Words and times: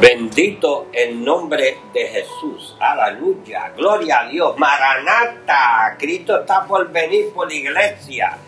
Bendito 0.00 0.86
el 0.94 1.22
nombre 1.22 1.76
de 1.92 2.06
Jesús. 2.06 2.74
Aleluya. 2.80 3.74
Gloria 3.76 4.20
a 4.20 4.28
Dios. 4.30 4.56
Maranata. 4.56 5.94
Cristo 5.98 6.40
está 6.40 6.64
por 6.64 6.90
venir 6.90 7.30
por 7.34 7.46
la 7.48 7.54
iglesia. 7.54 8.38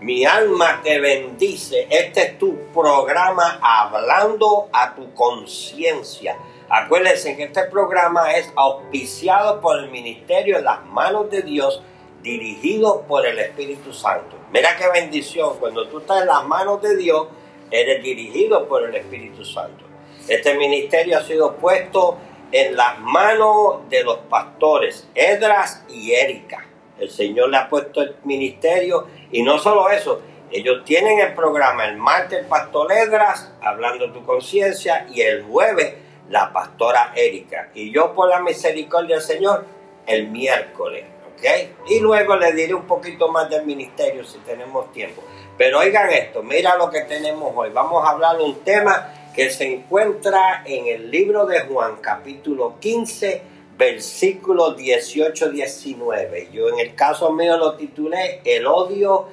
Mi 0.00 0.24
alma 0.24 0.80
te 0.80 1.00
bendice. 1.00 1.88
Este 1.90 2.20
es 2.20 2.38
tu 2.38 2.56
programa 2.72 3.58
hablando 3.60 4.68
a 4.72 4.94
tu 4.94 5.12
conciencia. 5.12 6.36
Acuérdense 6.68 7.36
que 7.36 7.44
este 7.44 7.64
programa 7.64 8.34
es 8.34 8.52
auspiciado 8.54 9.60
por 9.60 9.80
el 9.80 9.90
ministerio 9.90 10.58
en 10.58 10.64
las 10.64 10.86
manos 10.86 11.28
de 11.30 11.42
Dios, 11.42 11.82
dirigido 12.22 13.02
por 13.08 13.26
el 13.26 13.40
Espíritu 13.40 13.92
Santo. 13.92 14.36
Mira 14.52 14.76
qué 14.76 14.88
bendición. 14.88 15.58
Cuando 15.58 15.88
tú 15.88 15.98
estás 15.98 16.20
en 16.20 16.28
las 16.28 16.44
manos 16.44 16.80
de 16.80 16.96
Dios, 16.96 17.26
eres 17.72 18.04
dirigido 18.04 18.68
por 18.68 18.84
el 18.84 18.94
Espíritu 18.94 19.44
Santo. 19.44 19.91
Este 20.28 20.54
ministerio 20.54 21.18
ha 21.18 21.22
sido 21.22 21.56
puesto 21.56 22.18
en 22.52 22.76
las 22.76 22.98
manos 23.00 23.88
de 23.88 24.04
los 24.04 24.18
pastores 24.18 25.08
Edras 25.14 25.84
y 25.88 26.12
Erika. 26.12 26.66
El 26.98 27.10
Señor 27.10 27.48
le 27.48 27.56
ha 27.56 27.68
puesto 27.68 28.02
el 28.02 28.16
ministerio 28.24 29.08
y 29.32 29.42
no 29.42 29.58
solo 29.58 29.88
eso, 29.90 30.20
ellos 30.50 30.84
tienen 30.84 31.18
el 31.18 31.34
programa 31.34 31.86
el 31.86 31.96
martes 31.96 32.40
el 32.40 32.46
pastor 32.46 32.92
Edras 32.92 33.52
hablando 33.62 34.12
tu 34.12 34.24
conciencia 34.24 35.06
y 35.10 35.22
el 35.22 35.42
jueves 35.42 35.94
la 36.28 36.52
pastora 36.52 37.12
Erika. 37.16 37.70
Y 37.74 37.90
yo 37.90 38.14
por 38.14 38.28
la 38.28 38.40
misericordia 38.40 39.16
del 39.16 39.24
Señor 39.24 39.64
el 40.06 40.28
miércoles. 40.28 41.04
¿ok? 41.32 41.88
Y 41.88 42.00
luego 42.00 42.36
le 42.36 42.52
diré 42.52 42.74
un 42.74 42.86
poquito 42.86 43.28
más 43.28 43.50
del 43.50 43.64
ministerio 43.64 44.24
si 44.24 44.38
tenemos 44.38 44.92
tiempo. 44.92 45.22
Pero 45.58 45.80
oigan 45.80 46.10
esto, 46.10 46.42
mira 46.42 46.76
lo 46.76 46.90
que 46.90 47.00
tenemos 47.02 47.52
hoy. 47.56 47.70
Vamos 47.70 48.06
a 48.06 48.10
hablar 48.10 48.36
de 48.36 48.44
un 48.44 48.60
tema 48.60 49.12
que 49.34 49.50
se 49.50 49.72
encuentra 49.72 50.62
en 50.66 50.86
el 50.86 51.10
libro 51.10 51.46
de 51.46 51.60
Juan 51.60 51.96
capítulo 52.00 52.76
15, 52.80 53.42
versículo 53.78 54.76
18-19. 54.76 56.50
Yo 56.50 56.68
en 56.68 56.78
el 56.78 56.94
caso 56.94 57.32
mío 57.32 57.56
lo 57.56 57.74
titulé 57.76 58.42
El 58.44 58.66
odio 58.66 59.28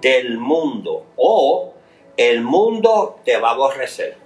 del 0.00 0.38
mundo 0.38 1.06
o 1.16 1.74
El 2.16 2.42
mundo 2.42 3.18
te 3.24 3.38
va 3.38 3.50
a 3.50 3.52
aborrecer. 3.54 4.16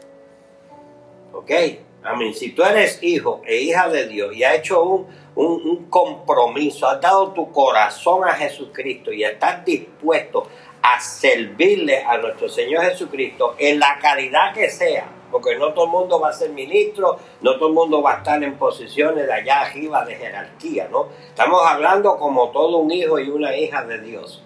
¿Ok? 1.32 1.50
Amén. 2.02 2.34
Si 2.34 2.50
tú 2.50 2.62
eres 2.62 3.02
hijo 3.02 3.40
e 3.46 3.56
hija 3.62 3.88
de 3.88 4.06
Dios 4.06 4.36
y 4.36 4.44
has 4.44 4.56
hecho 4.58 4.82
un, 4.82 5.06
un, 5.36 5.86
compromiso, 5.88 6.86
has 6.86 7.00
dado 7.00 7.32
tu 7.32 7.50
corazón 7.50 8.28
a 8.28 8.34
Jesucristo 8.34 9.10
y 9.10 9.24
estás 9.24 9.64
dispuesto 9.64 10.46
a 10.84 11.00
servirle 11.00 12.04
a 12.04 12.18
nuestro 12.18 12.46
Señor 12.46 12.84
Jesucristo 12.84 13.54
en 13.58 13.80
la 13.80 13.98
calidad 14.02 14.52
que 14.52 14.68
sea, 14.68 15.06
porque 15.30 15.56
no 15.56 15.72
todo 15.72 15.86
el 15.86 15.90
mundo 15.90 16.20
va 16.20 16.28
a 16.28 16.32
ser 16.34 16.50
ministro, 16.50 17.16
no 17.40 17.56
todo 17.56 17.68
el 17.68 17.74
mundo 17.74 18.02
va 18.02 18.12
a 18.12 18.16
estar 18.18 18.44
en 18.44 18.58
posiciones 18.58 19.26
de 19.26 19.32
allá 19.32 19.62
arriba 19.62 20.04
de 20.04 20.16
jerarquía, 20.16 20.86
¿no? 20.92 21.08
Estamos 21.26 21.62
hablando 21.64 22.18
como 22.18 22.50
todo 22.50 22.76
un 22.76 22.90
hijo 22.90 23.18
y 23.18 23.30
una 23.30 23.56
hija 23.56 23.82
de 23.86 23.98
Dios. 24.02 24.42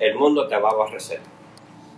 El 0.00 0.16
mundo 0.16 0.48
te 0.48 0.56
va 0.56 0.70
a 0.70 0.72
aborrecer. 0.72 1.20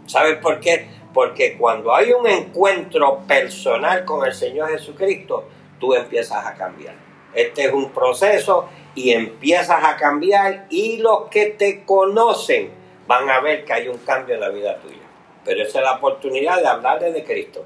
¿Sabes 0.04 0.36
por 0.36 0.60
qué? 0.60 0.86
Porque 1.14 1.56
cuando 1.56 1.94
hay 1.94 2.12
un 2.12 2.26
encuentro 2.26 3.20
personal 3.26 4.04
con 4.04 4.26
el 4.26 4.34
Señor 4.34 4.68
Jesucristo, 4.68 5.44
tú 5.78 5.94
empiezas 5.94 6.44
a 6.44 6.52
cambiar. 6.52 6.96
Este 7.32 7.64
es 7.64 7.72
un 7.72 7.92
proceso 7.92 8.68
y 8.94 9.12
empiezas 9.12 9.82
a 9.82 9.96
cambiar 9.96 10.66
y 10.68 10.98
los 10.98 11.28
que 11.30 11.46
te 11.46 11.86
conocen 11.86 12.78
van 13.10 13.28
a 13.28 13.40
ver 13.40 13.64
que 13.64 13.72
hay 13.72 13.88
un 13.88 13.98
cambio 13.98 14.36
en 14.36 14.40
la 14.40 14.50
vida 14.50 14.76
tuya. 14.76 15.02
Pero 15.44 15.64
esa 15.64 15.78
es 15.80 15.84
la 15.84 15.94
oportunidad 15.94 16.58
de 16.60 16.68
hablarle 16.68 17.10
de 17.10 17.24
Cristo. 17.24 17.64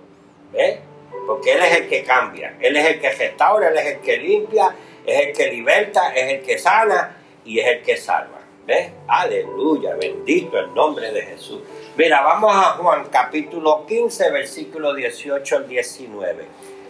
¿Ves? 0.50 0.78
Porque 1.26 1.52
Él 1.52 1.60
es 1.60 1.80
el 1.80 1.88
que 1.88 2.02
cambia, 2.02 2.56
Él 2.58 2.74
es 2.74 2.86
el 2.86 2.98
que 2.98 3.10
restaura, 3.10 3.68
Él 3.68 3.76
es 3.76 3.86
el 3.86 4.00
que 4.00 4.16
limpia, 4.16 4.74
es 5.04 5.26
el 5.26 5.36
que 5.36 5.52
liberta, 5.52 6.14
es 6.14 6.32
el 6.32 6.42
que 6.42 6.56
sana 6.56 7.18
y 7.44 7.58
es 7.58 7.66
el 7.66 7.82
que 7.82 7.98
salva. 7.98 8.40
¿Ves? 8.66 8.90
Aleluya, 9.06 9.94
bendito 9.96 10.58
el 10.58 10.72
nombre 10.72 11.12
de 11.12 11.20
Jesús. 11.20 11.60
Mira, 11.94 12.22
vamos 12.22 12.50
a 12.54 12.70
Juan 12.78 13.04
capítulo 13.10 13.84
15, 13.84 14.30
versículo 14.30 14.94
18 14.94 15.56
al 15.56 15.68
19. 15.68 16.46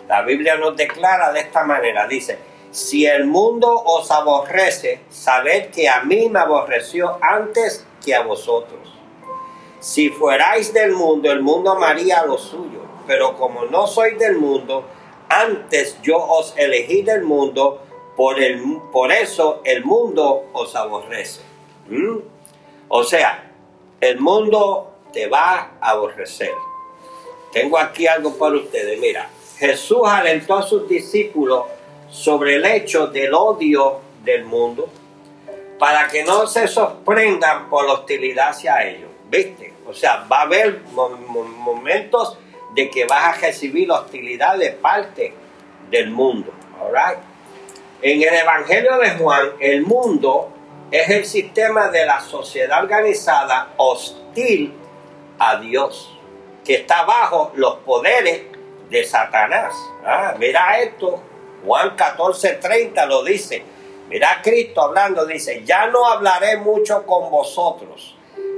La 0.06 0.22
Biblia 0.22 0.54
nos 0.58 0.76
declara 0.76 1.32
de 1.32 1.40
esta 1.40 1.64
manera, 1.64 2.06
dice, 2.06 2.38
si 2.70 3.04
el 3.04 3.24
mundo 3.24 3.68
os 3.84 4.12
aborrece, 4.12 5.00
sabed 5.10 5.70
que 5.70 5.88
a 5.88 6.04
mí 6.04 6.28
me 6.28 6.38
aborreció 6.38 7.18
antes 7.20 7.84
a 8.12 8.22
vosotros. 8.22 8.80
Si 9.80 10.10
fuerais 10.10 10.72
del 10.72 10.92
mundo, 10.92 11.30
el 11.30 11.42
mundo 11.42 11.70
amaría 11.70 12.24
lo 12.24 12.38
suyo, 12.38 12.80
pero 13.06 13.36
como 13.36 13.64
no 13.66 13.86
sois 13.86 14.18
del 14.18 14.36
mundo, 14.36 14.84
antes 15.28 16.00
yo 16.02 16.16
os 16.16 16.54
elegí 16.56 17.02
del 17.02 17.22
mundo, 17.22 17.80
por, 18.16 18.40
el, 18.40 18.62
por 18.92 19.12
eso 19.12 19.60
el 19.64 19.84
mundo 19.84 20.46
os 20.52 20.74
aborrece. 20.76 21.42
¿Mm? 21.88 22.18
O 22.88 23.02
sea, 23.02 23.52
el 24.00 24.20
mundo 24.20 24.92
te 25.12 25.26
va 25.26 25.72
a 25.80 25.90
aborrecer. 25.90 26.52
Tengo 27.52 27.78
aquí 27.78 28.06
algo 28.06 28.34
para 28.34 28.56
ustedes. 28.56 28.98
Mira, 29.00 29.28
Jesús 29.58 30.00
alentó 30.04 30.56
a 30.56 30.62
sus 30.62 30.88
discípulos 30.88 31.64
sobre 32.10 32.56
el 32.56 32.64
hecho 32.64 33.08
del 33.08 33.34
odio 33.34 34.00
del 34.24 34.44
mundo 34.44 34.88
para 35.78 36.08
que 36.08 36.24
no 36.24 36.46
se 36.46 36.68
sorprendan 36.68 37.68
por 37.68 37.86
la 37.86 37.94
hostilidad 37.94 38.50
hacia 38.50 38.82
ellos. 38.84 39.10
¿Viste? 39.28 39.72
O 39.86 39.92
sea, 39.92 40.26
va 40.30 40.40
a 40.40 40.42
haber 40.42 40.80
momentos 40.92 42.38
de 42.74 42.90
que 42.90 43.04
vas 43.06 43.36
a 43.36 43.40
recibir 43.40 43.90
hostilidad 43.90 44.56
de 44.58 44.70
parte 44.70 45.34
del 45.90 46.10
mundo. 46.10 46.52
Alright. 46.80 47.18
En 48.02 48.22
el 48.22 48.34
Evangelio 48.34 48.98
de 48.98 49.10
Juan, 49.12 49.52
el 49.60 49.82
mundo 49.82 50.50
es 50.90 51.08
el 51.08 51.24
sistema 51.24 51.88
de 51.88 52.04
la 52.04 52.20
sociedad 52.20 52.82
organizada 52.82 53.72
hostil 53.76 54.74
a 55.38 55.56
Dios, 55.56 56.16
que 56.64 56.74
está 56.74 57.04
bajo 57.04 57.52
los 57.54 57.76
poderes 57.76 58.42
de 58.90 59.04
Satanás. 59.04 59.74
Ah, 60.04 60.34
mira 60.38 60.78
esto, 60.80 61.22
Juan 61.64 61.96
14:30 61.96 63.06
lo 63.06 63.24
dice. 63.24 63.64
Mira 64.08 64.40
Cristo 64.42 64.82
hablando, 64.82 65.24
dice, 65.26 65.62
ya 65.64 65.86
no 65.86 66.06
hablaré 66.06 66.58
mucho 66.58 67.04
con 67.06 67.30
vosotros, 67.30 68.16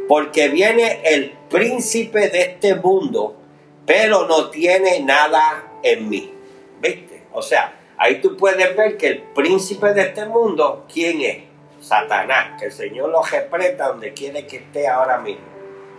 porque 0.09 0.49
viene 0.49 1.03
el 1.05 1.31
príncipe 1.49 2.29
de 2.29 2.43
este 2.43 2.75
mundo, 2.75 3.37
pero 3.85 4.27
no 4.27 4.51
tiene 4.51 5.01
nada 5.01 5.79
en 5.83 6.09
mí. 6.09 6.33
¿Viste? 6.81 7.23
O 7.33 7.43
sea, 7.43 7.79
ahí 7.97 8.21
tú 8.21 8.37
puedes 8.37 8.77
ver 8.77 8.97
que 8.97 9.07
el 9.07 9.23
príncipe 9.23 9.95
de 9.95 10.03
este 10.03 10.27
mundo, 10.27 10.85
¿quién 10.93 11.21
es? 11.23 11.39
Satanás, 11.81 12.59
que 12.59 12.67
el 12.67 12.73
Señor 12.73 13.11
lo 13.11 13.23
repreta 13.23 13.89
donde 13.89 14.13
quiere 14.13 14.47
que 14.47 14.57
esté 14.57 14.89
ahora 14.89 15.19
mismo. 15.19 15.45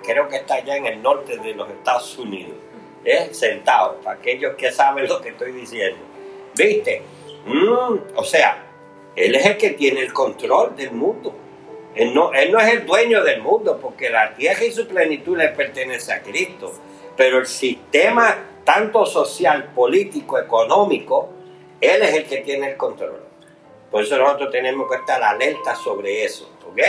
Creo 0.04 0.28
que 0.28 0.38
está 0.38 0.56
allá 0.56 0.76
en 0.76 0.86
el 0.86 1.02
norte 1.02 1.38
de 1.38 1.54
los 1.54 1.70
Estados 1.70 2.18
Unidos, 2.18 2.56
¿eh? 3.06 3.30
sentado, 3.32 3.96
para 4.04 4.18
aquellos 4.18 4.56
que 4.56 4.72
saben 4.72 5.08
lo 5.08 5.22
que 5.22 5.30
estoy 5.30 5.54
diciendo. 5.54 6.00
¿Viste? 6.56 7.02
Mm, 7.46 8.00
o 8.16 8.24
sea, 8.24 8.67
Él 9.18 9.34
es 9.34 9.46
el 9.48 9.58
que 9.58 9.72
tiene 9.72 10.02
el 10.02 10.14
control 10.14 10.76
del 10.76 10.92
mundo. 10.92 11.34
Él 11.96 12.14
no, 12.14 12.32
es 12.32 12.74
el 12.74 12.86
dueño 12.86 13.24
del 13.24 13.42
mundo, 13.42 13.80
porque 13.82 14.12
la 14.12 14.36
tierra 14.36 14.64
y 14.64 14.72
su 14.72 14.88
plenitud 14.88 15.36
le 15.36 15.50
pertenece 15.50 16.14
a 16.14 16.22
Cristo. 16.22 16.72
Pero 17.16 17.40
el 17.40 17.48
sistema, 17.48 18.38
tanto 18.64 19.08
social, 19.08 19.72
político, 19.74 20.38
económico, 20.38 21.30
Él 21.82 22.04
es 22.04 22.14
el 22.14 22.26
que 22.26 22.38
tiene 22.38 22.70
el 22.70 22.78
control. 22.78 23.24
Por 23.90 24.04
eso 24.04 24.18
nosotros 24.18 24.52
tenemos 24.52 24.88
que 24.88 24.98
estar 24.98 25.24
alerta 25.24 25.76
sobre 25.76 26.24
eso. 26.24 26.52
¿Ok? 26.70 26.80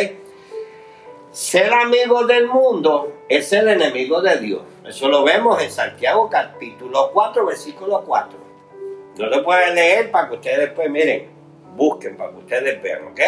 Ser 1.30 1.72
amigo 1.72 2.26
del 2.26 2.46
mundo 2.46 3.22
es 3.26 3.48
ser 3.48 3.66
enemigo 3.68 4.20
de 4.20 4.38
Dios. 4.38 4.60
Eso 4.86 5.08
lo 5.08 5.24
vemos 5.24 5.62
en 5.62 5.70
Santiago 5.70 6.28
capítulo 6.28 7.10
4, 7.10 7.46
versículo 7.46 8.02
4. 8.04 8.38
No 9.16 9.26
lo 9.26 9.42
pueden 9.42 9.74
leer 9.74 10.10
para 10.10 10.28
que 10.28 10.34
ustedes 10.34 10.58
después 10.58 10.90
miren, 10.90 11.37
busquen 11.78 12.16
para 12.16 12.32
que 12.32 12.38
ustedes 12.38 12.82
vean, 12.82 13.06
¿ok? 13.06 13.20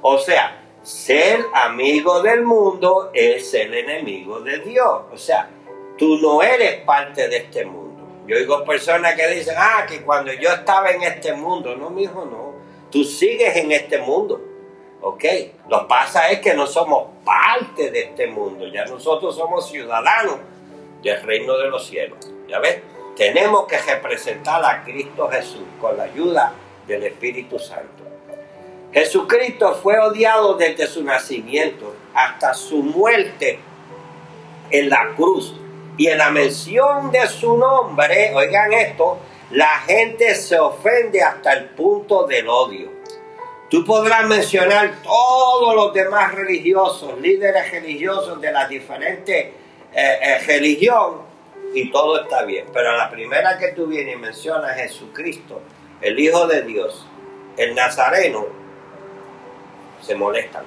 O 0.00 0.18
sea, 0.18 0.62
ser 0.82 1.44
amigo 1.54 2.22
del 2.22 2.42
mundo 2.42 3.10
es 3.14 3.48
ser 3.50 3.72
enemigo 3.72 4.40
de 4.40 4.58
Dios. 4.58 5.02
O 5.12 5.16
sea, 5.16 5.48
tú 5.96 6.16
no 6.16 6.42
eres 6.42 6.80
parte 6.80 7.28
de 7.28 7.36
este 7.36 7.64
mundo. 7.64 8.24
Yo 8.26 8.36
oigo 8.36 8.64
personas 8.64 9.14
que 9.14 9.28
dicen, 9.28 9.54
ah, 9.56 9.84
que 9.88 10.02
cuando 10.02 10.32
yo 10.32 10.48
estaba 10.50 10.90
en 10.90 11.02
este 11.02 11.34
mundo, 11.34 11.76
no, 11.76 11.90
mi 11.90 12.04
hijo, 12.04 12.24
no. 12.24 12.54
Tú 12.90 13.04
sigues 13.04 13.56
en 13.56 13.70
este 13.70 13.98
mundo. 13.98 14.40
¿Ok? 15.02 15.24
Lo 15.68 15.80
que 15.80 15.86
pasa 15.88 16.30
es 16.30 16.40
que 16.40 16.54
no 16.54 16.66
somos 16.66 17.08
parte 17.24 17.90
de 17.90 18.04
este 18.04 18.26
mundo. 18.28 18.66
Ya 18.68 18.84
nosotros 18.84 19.34
somos 19.34 19.68
ciudadanos 19.68 20.36
del 21.02 21.20
reino 21.22 21.58
de 21.58 21.68
los 21.68 21.86
cielos. 21.86 22.18
¿Ya 22.48 22.60
ves? 22.60 22.80
Tenemos 23.16 23.66
que 23.66 23.78
representar 23.78 24.64
a 24.64 24.84
Cristo 24.84 25.28
Jesús 25.28 25.64
con 25.80 25.96
la 25.96 26.04
ayuda 26.04 26.54
del 26.86 27.04
Espíritu 27.04 27.58
Santo. 27.58 28.04
Jesucristo 28.92 29.74
fue 29.82 29.98
odiado 29.98 30.54
desde 30.54 30.86
su 30.86 31.02
nacimiento 31.02 31.94
hasta 32.14 32.52
su 32.52 32.82
muerte 32.82 33.58
en 34.70 34.88
la 34.88 35.14
cruz. 35.16 35.54
Y 35.96 36.08
en 36.08 36.18
la 36.18 36.30
mención 36.30 37.10
de 37.10 37.26
su 37.28 37.56
nombre, 37.56 38.32
oigan 38.34 38.72
esto, 38.72 39.18
la 39.50 39.80
gente 39.80 40.34
se 40.34 40.58
ofende 40.58 41.22
hasta 41.22 41.52
el 41.52 41.66
punto 41.66 42.26
del 42.26 42.48
odio. 42.48 42.90
Tú 43.68 43.84
podrás 43.84 44.26
mencionar 44.26 45.02
todos 45.02 45.74
los 45.74 45.94
demás 45.94 46.34
religiosos, 46.34 47.18
líderes 47.20 47.70
religiosos 47.70 48.40
de 48.40 48.52
las 48.52 48.68
diferentes 48.68 49.36
eh, 49.36 49.52
eh, 49.94 50.38
religiones, 50.46 51.20
y 51.74 51.90
todo 51.90 52.22
está 52.22 52.42
bien. 52.44 52.66
Pero 52.72 52.96
la 52.96 53.10
primera 53.10 53.58
que 53.58 53.68
tú 53.68 53.86
vienes 53.86 54.16
y 54.16 54.18
mencionas 54.18 54.72
a 54.72 54.74
Jesucristo, 54.74 55.60
el 56.02 56.18
Hijo 56.18 56.46
de 56.46 56.62
Dios, 56.62 57.06
el 57.56 57.74
Nazareno, 57.74 58.46
se 60.00 60.14
molestan, 60.14 60.64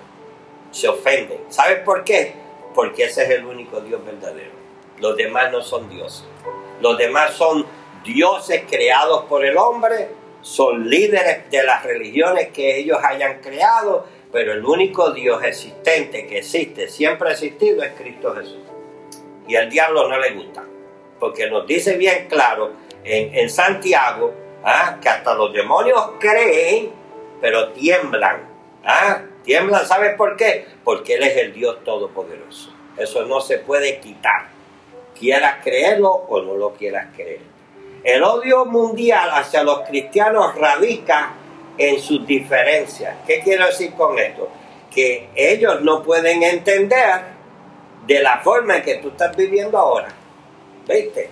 se 0.71 0.87
ofenden. 0.87 1.39
¿Sabes 1.49 1.79
por 1.79 2.03
qué? 2.03 2.33
Porque 2.73 3.05
ese 3.05 3.23
es 3.23 3.29
el 3.31 3.45
único 3.45 3.81
Dios 3.81 4.03
verdadero. 4.05 4.51
Los 4.99 5.17
demás 5.17 5.51
no 5.51 5.61
son 5.61 5.89
dioses. 5.89 6.25
Los 6.81 6.97
demás 6.97 7.33
son 7.33 7.65
dioses 8.03 8.63
creados 8.69 9.25
por 9.25 9.45
el 9.45 9.57
hombre, 9.57 10.09
son 10.41 10.89
líderes 10.89 11.49
de 11.49 11.63
las 11.63 11.83
religiones 11.83 12.49
que 12.49 12.77
ellos 12.77 12.99
hayan 13.03 13.41
creado, 13.41 14.05
pero 14.31 14.53
el 14.53 14.63
único 14.63 15.11
Dios 15.11 15.43
existente 15.43 16.27
que 16.27 16.39
existe, 16.39 16.87
siempre 16.87 17.29
ha 17.29 17.31
existido, 17.31 17.83
es 17.83 17.93
Cristo 17.93 18.35
Jesús. 18.35 18.59
Y 19.47 19.55
al 19.55 19.69
diablo 19.69 20.07
no 20.07 20.19
le 20.19 20.31
gusta, 20.31 20.63
porque 21.19 21.49
nos 21.49 21.65
dice 21.65 21.97
bien 21.97 22.27
claro 22.29 22.73
en, 23.03 23.49
Santiago 23.49 24.33
¿ah? 24.65 24.97
que 25.01 25.07
hasta 25.07 25.33
los 25.35 25.53
demonios 25.53 26.11
creen, 26.19 26.91
pero 27.39 27.69
tiemblan. 27.69 28.41
¿ah? 28.83 29.21
Tiemblan, 29.43 29.85
¿sabes 29.85 30.15
por 30.15 30.35
qué? 30.35 30.65
Porque 30.83 31.15
Él 31.15 31.23
es 31.23 31.37
el 31.37 31.53
Dios 31.53 31.83
Todopoderoso. 31.83 32.73
Eso 32.97 33.25
no 33.25 33.39
se 33.39 33.59
puede 33.59 33.99
quitar. 33.99 34.47
Quieras 35.17 35.63
creerlo 35.63 36.09
o 36.09 36.41
no 36.41 36.55
lo 36.55 36.73
quieras 36.73 37.07
creer. 37.15 37.41
El 38.03 38.23
odio 38.23 38.65
mundial 38.65 39.29
hacia 39.31 39.63
los 39.63 39.81
cristianos 39.81 40.55
radica 40.55 41.33
en 41.77 41.99
sus 41.99 42.25
diferencias. 42.25 43.15
¿Qué 43.25 43.41
quiero 43.41 43.65
decir 43.65 43.93
con 43.93 44.17
esto? 44.19 44.49
Que 44.93 45.29
ellos 45.35 45.81
no 45.81 46.03
pueden 46.03 46.43
entender 46.43 47.21
de 48.05 48.19
la 48.21 48.39
forma 48.39 48.77
en 48.77 48.83
que 48.83 48.95
tú 48.95 49.09
estás 49.09 49.35
viviendo 49.35 49.77
ahora. 49.77 50.09
¿Viste? 50.87 51.29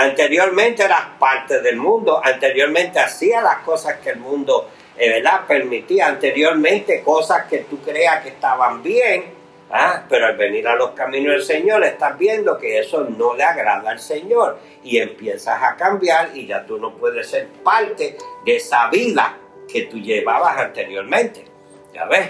Anteriormente 0.00 0.84
eras 0.84 1.06
parte 1.18 1.60
del 1.60 1.74
mundo, 1.74 2.20
anteriormente 2.22 3.00
hacías 3.00 3.42
las 3.42 3.58
cosas 3.64 3.96
que 3.96 4.10
el 4.10 4.20
mundo 4.20 4.70
eh, 4.96 5.10
¿verdad? 5.10 5.40
permitía, 5.44 6.06
anteriormente 6.06 7.02
cosas 7.02 7.46
que 7.46 7.58
tú 7.58 7.80
creas 7.80 8.22
que 8.22 8.28
estaban 8.28 8.80
bien, 8.80 9.24
¿ah? 9.72 10.04
pero 10.08 10.26
al 10.26 10.36
venir 10.36 10.68
a 10.68 10.76
los 10.76 10.90
caminos 10.90 11.32
del 11.32 11.42
Señor 11.42 11.82
estás 11.82 12.16
viendo 12.16 12.56
que 12.58 12.78
eso 12.78 13.08
no 13.18 13.34
le 13.34 13.42
agrada 13.42 13.90
al 13.90 13.98
Señor 13.98 14.60
y 14.84 14.98
empiezas 14.98 15.60
a 15.60 15.74
cambiar 15.74 16.30
y 16.32 16.46
ya 16.46 16.64
tú 16.64 16.78
no 16.78 16.94
puedes 16.94 17.28
ser 17.28 17.48
parte 17.64 18.16
de 18.44 18.54
esa 18.54 18.88
vida 18.90 19.36
que 19.66 19.82
tú 19.82 19.98
llevabas 19.98 20.58
anteriormente. 20.58 21.44
¿Ya 21.92 22.04
ves? 22.04 22.28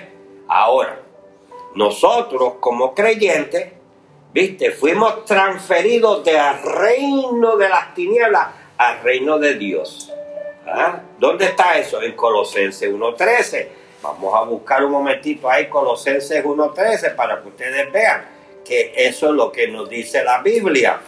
Ahora, 0.49 1.03
nosotros 1.75 2.55
como 2.61 2.94
creyentes 2.94 3.78
¿Viste? 4.33 4.71
Fuimos 4.73 5.25
transferidos 5.25 6.25
del 6.25 6.63
reino 6.63 7.57
de 7.57 7.69
las 7.69 7.95
tinieblas 7.95 8.49
al 8.77 9.03
reino 9.03 9.39
de 9.39 9.55
Dios. 9.55 10.13
¿Ah? 10.67 11.01
¿Dónde 11.19 11.47
está 11.47 11.79
eso? 11.79 12.03
En 12.03 12.15
Colosenses 12.15 12.93
1.13. 12.93 13.69
Vamos 14.03 14.35
a 14.35 14.43
buscar 14.43 14.85
un 14.85 14.93
momentito 14.93 15.51
ahí 15.51 15.69
Colosenses 15.69 16.45
1.13 16.45 17.15
para 17.17 17.41
que 17.41 17.49
ustedes 17.49 17.91
vean 17.91 18.29
que 18.65 18.93
eso 18.95 19.29
es 19.29 19.33
lo 19.33 19.51
que 19.51 19.69
nos 19.69 19.89
dice 19.89 20.23
la 20.23 20.43
Biblia. 20.43 21.01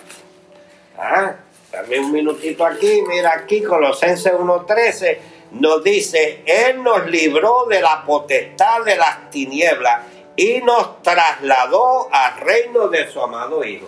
¿Ah? 0.98 1.34
Dame 1.70 2.00
un 2.00 2.10
minutito 2.10 2.64
aquí, 2.64 3.02
mira 3.06 3.34
aquí 3.34 3.62
Colosenses 3.62 4.32
1.13 4.32 5.18
nos 5.52 5.82
dice, 5.82 6.42
Él 6.46 6.82
nos 6.82 7.06
libró 7.10 7.66
de 7.68 7.80
la 7.80 8.04
potestad 8.04 8.84
de 8.84 8.96
las 8.96 9.30
tinieblas 9.30 10.02
y 10.36 10.60
nos 10.62 11.02
trasladó 11.02 12.08
al 12.12 12.40
reino 12.40 12.88
de 12.88 13.10
su 13.10 13.20
amado 13.20 13.64
Hijo. 13.64 13.86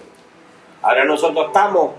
Ahora 0.82 1.04
nosotros 1.04 1.46
estamos 1.46 1.92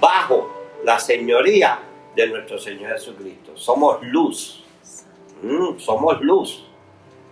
bajo 0.00 0.50
la 0.84 0.98
señoría 0.98 1.80
de 2.14 2.28
nuestro 2.28 2.58
Señor 2.58 2.92
Jesucristo. 2.92 3.56
Somos 3.56 4.02
luz. 4.02 4.64
Mm, 5.42 5.78
somos 5.78 6.20
luz. 6.20 6.66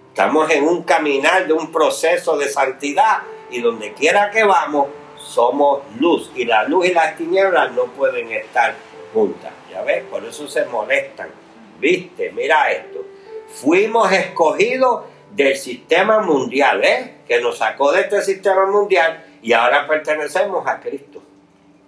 Estamos 0.08 0.50
en 0.50 0.66
un 0.66 0.82
caminar 0.82 1.46
de 1.46 1.52
un 1.52 1.70
proceso 1.70 2.36
de 2.36 2.48
santidad 2.48 3.22
y 3.50 3.60
donde 3.60 3.92
quiera 3.92 4.30
que 4.30 4.44
vamos, 4.44 4.88
somos 5.16 5.82
luz. 5.98 6.30
Y 6.34 6.44
la 6.44 6.64
luz 6.64 6.86
y 6.86 6.94
las 6.94 7.16
tinieblas 7.16 7.72
no 7.72 7.84
pueden 7.84 8.30
estar 8.32 8.74
juntas. 9.14 9.52
Ya 9.70 9.82
ves, 9.82 10.04
por 10.04 10.24
eso 10.24 10.48
se 10.48 10.64
molestan. 10.66 11.30
¿Viste? 11.78 12.32
Mira 12.32 12.70
esto. 12.72 13.04
Fuimos 13.48 14.10
escogidos 14.10 15.04
del 15.38 15.56
sistema 15.56 16.18
mundial, 16.18 16.82
¿eh? 16.82 17.18
que 17.28 17.40
nos 17.40 17.58
sacó 17.58 17.92
de 17.92 18.00
este 18.00 18.20
sistema 18.22 18.66
mundial 18.66 19.24
y 19.40 19.52
ahora 19.52 19.86
pertenecemos 19.86 20.66
a 20.66 20.80
Cristo. 20.80 21.22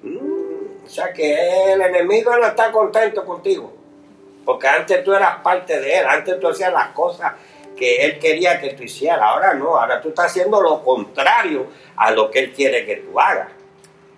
Mm, 0.05 0.87
o 0.87 0.89
sea 0.89 1.13
que 1.13 1.73
el 1.73 1.83
enemigo 1.83 2.31
no 2.37 2.47
está 2.47 2.71
contento 2.71 3.25
contigo, 3.25 3.73
porque 4.45 4.69
antes 4.69 5.03
tú 5.03 5.13
eras 5.13 5.39
parte 5.43 5.81
de 5.81 5.99
él, 5.99 6.07
antes 6.07 6.39
tú 6.39 6.47
hacías 6.47 6.73
las 6.73 6.91
cosas 6.91 7.33
que 7.77 8.05
él 8.05 8.21
quería 8.21 8.61
que 8.61 8.75
tú 8.75 8.85
hicieras, 8.85 9.21
ahora 9.21 9.55
no, 9.55 9.77
ahora 9.77 10.01
tú 10.01 10.11
estás 10.11 10.27
haciendo 10.27 10.63
lo 10.63 10.85
contrario 10.85 11.67
a 11.97 12.13
lo 12.13 12.31
que 12.31 12.39
él 12.39 12.53
quiere 12.53 12.87
que 12.87 12.97
tú 12.99 13.19
hagas. 13.19 13.49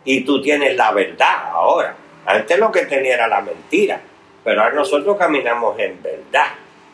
Y 0.05 0.25
tú 0.25 0.43
tienes 0.43 0.77
la 0.77 0.93
verdad 0.93 1.49
ahora. 1.53 1.97
Antes 2.27 2.59
lo 2.59 2.71
que 2.71 2.85
tenía 2.85 3.15
era 3.15 3.29
la 3.29 3.41
mentira, 3.41 3.99
pero 4.45 4.61
ahora 4.63 4.75
nosotros 4.75 5.17
caminamos 5.17 5.79
en 5.79 6.03
verdad. 6.03 6.49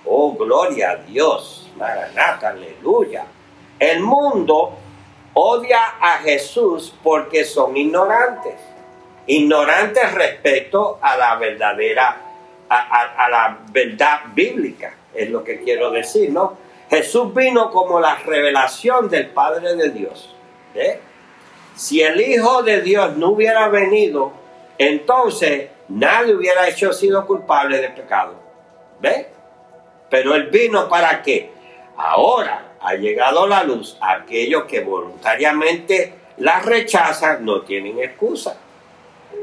Oh, 0.05 0.35
gloria 0.35 0.91
a 0.91 0.97
Dios. 0.97 1.68
Maranata, 1.79 2.49
aleluya. 2.49 3.25
El 3.79 4.01
mundo 4.01 4.77
odia 5.35 5.81
a 6.01 6.19
Jesús 6.19 6.95
porque 7.03 7.45
son 7.45 7.77
ignorantes. 7.77 8.55
Ignorantes 9.27 10.13
respecto 10.15 10.99
a 11.01 11.17
la 11.17 11.37
verdadera, 11.37 12.17
a, 12.69 13.29
la 13.31 13.59
verdad 13.71 14.21
bíblica, 14.35 14.95
es 15.15 15.31
lo 15.31 15.45
que 15.45 15.61
quiero 15.63 15.91
decir, 15.91 16.31
¿no? 16.31 16.57
Jesús 16.91 17.33
vino 17.35 17.71
como 17.71 18.01
la 18.01 18.17
revelación 18.17 19.09
del 19.09 19.29
Padre 19.29 19.77
de 19.77 19.91
Dios. 19.91 20.35
Si 21.77 22.01
el 22.01 22.21
Hijo 22.21 22.63
de 22.63 22.81
Dios 22.81 23.17
no 23.17 23.31
hubiera 23.31 23.69
venido, 23.69 24.33
entonces 24.79 25.69
nadie 25.89 26.35
hubiera 26.35 26.67
hecho 26.69 26.93
sido 26.93 27.27
culpable 27.27 27.79
de 27.79 27.91
pecado. 27.91 28.35
¿Ve? 29.01 29.29
Pero 30.09 30.35
Él 30.35 30.45
vino 30.45 30.89
para 30.89 31.23
qué? 31.23 31.58
Ahora 31.99 32.77
ha 32.81 32.95
llegado 32.95 33.47
la 33.49 33.65
luz. 33.65 33.99
Aquellos 34.01 34.65
que 34.65 34.81
voluntariamente 34.81 36.15
la 36.37 36.61
rechazan 36.61 37.45
no 37.45 37.63
tienen 37.63 37.99
excusa. 37.99 38.57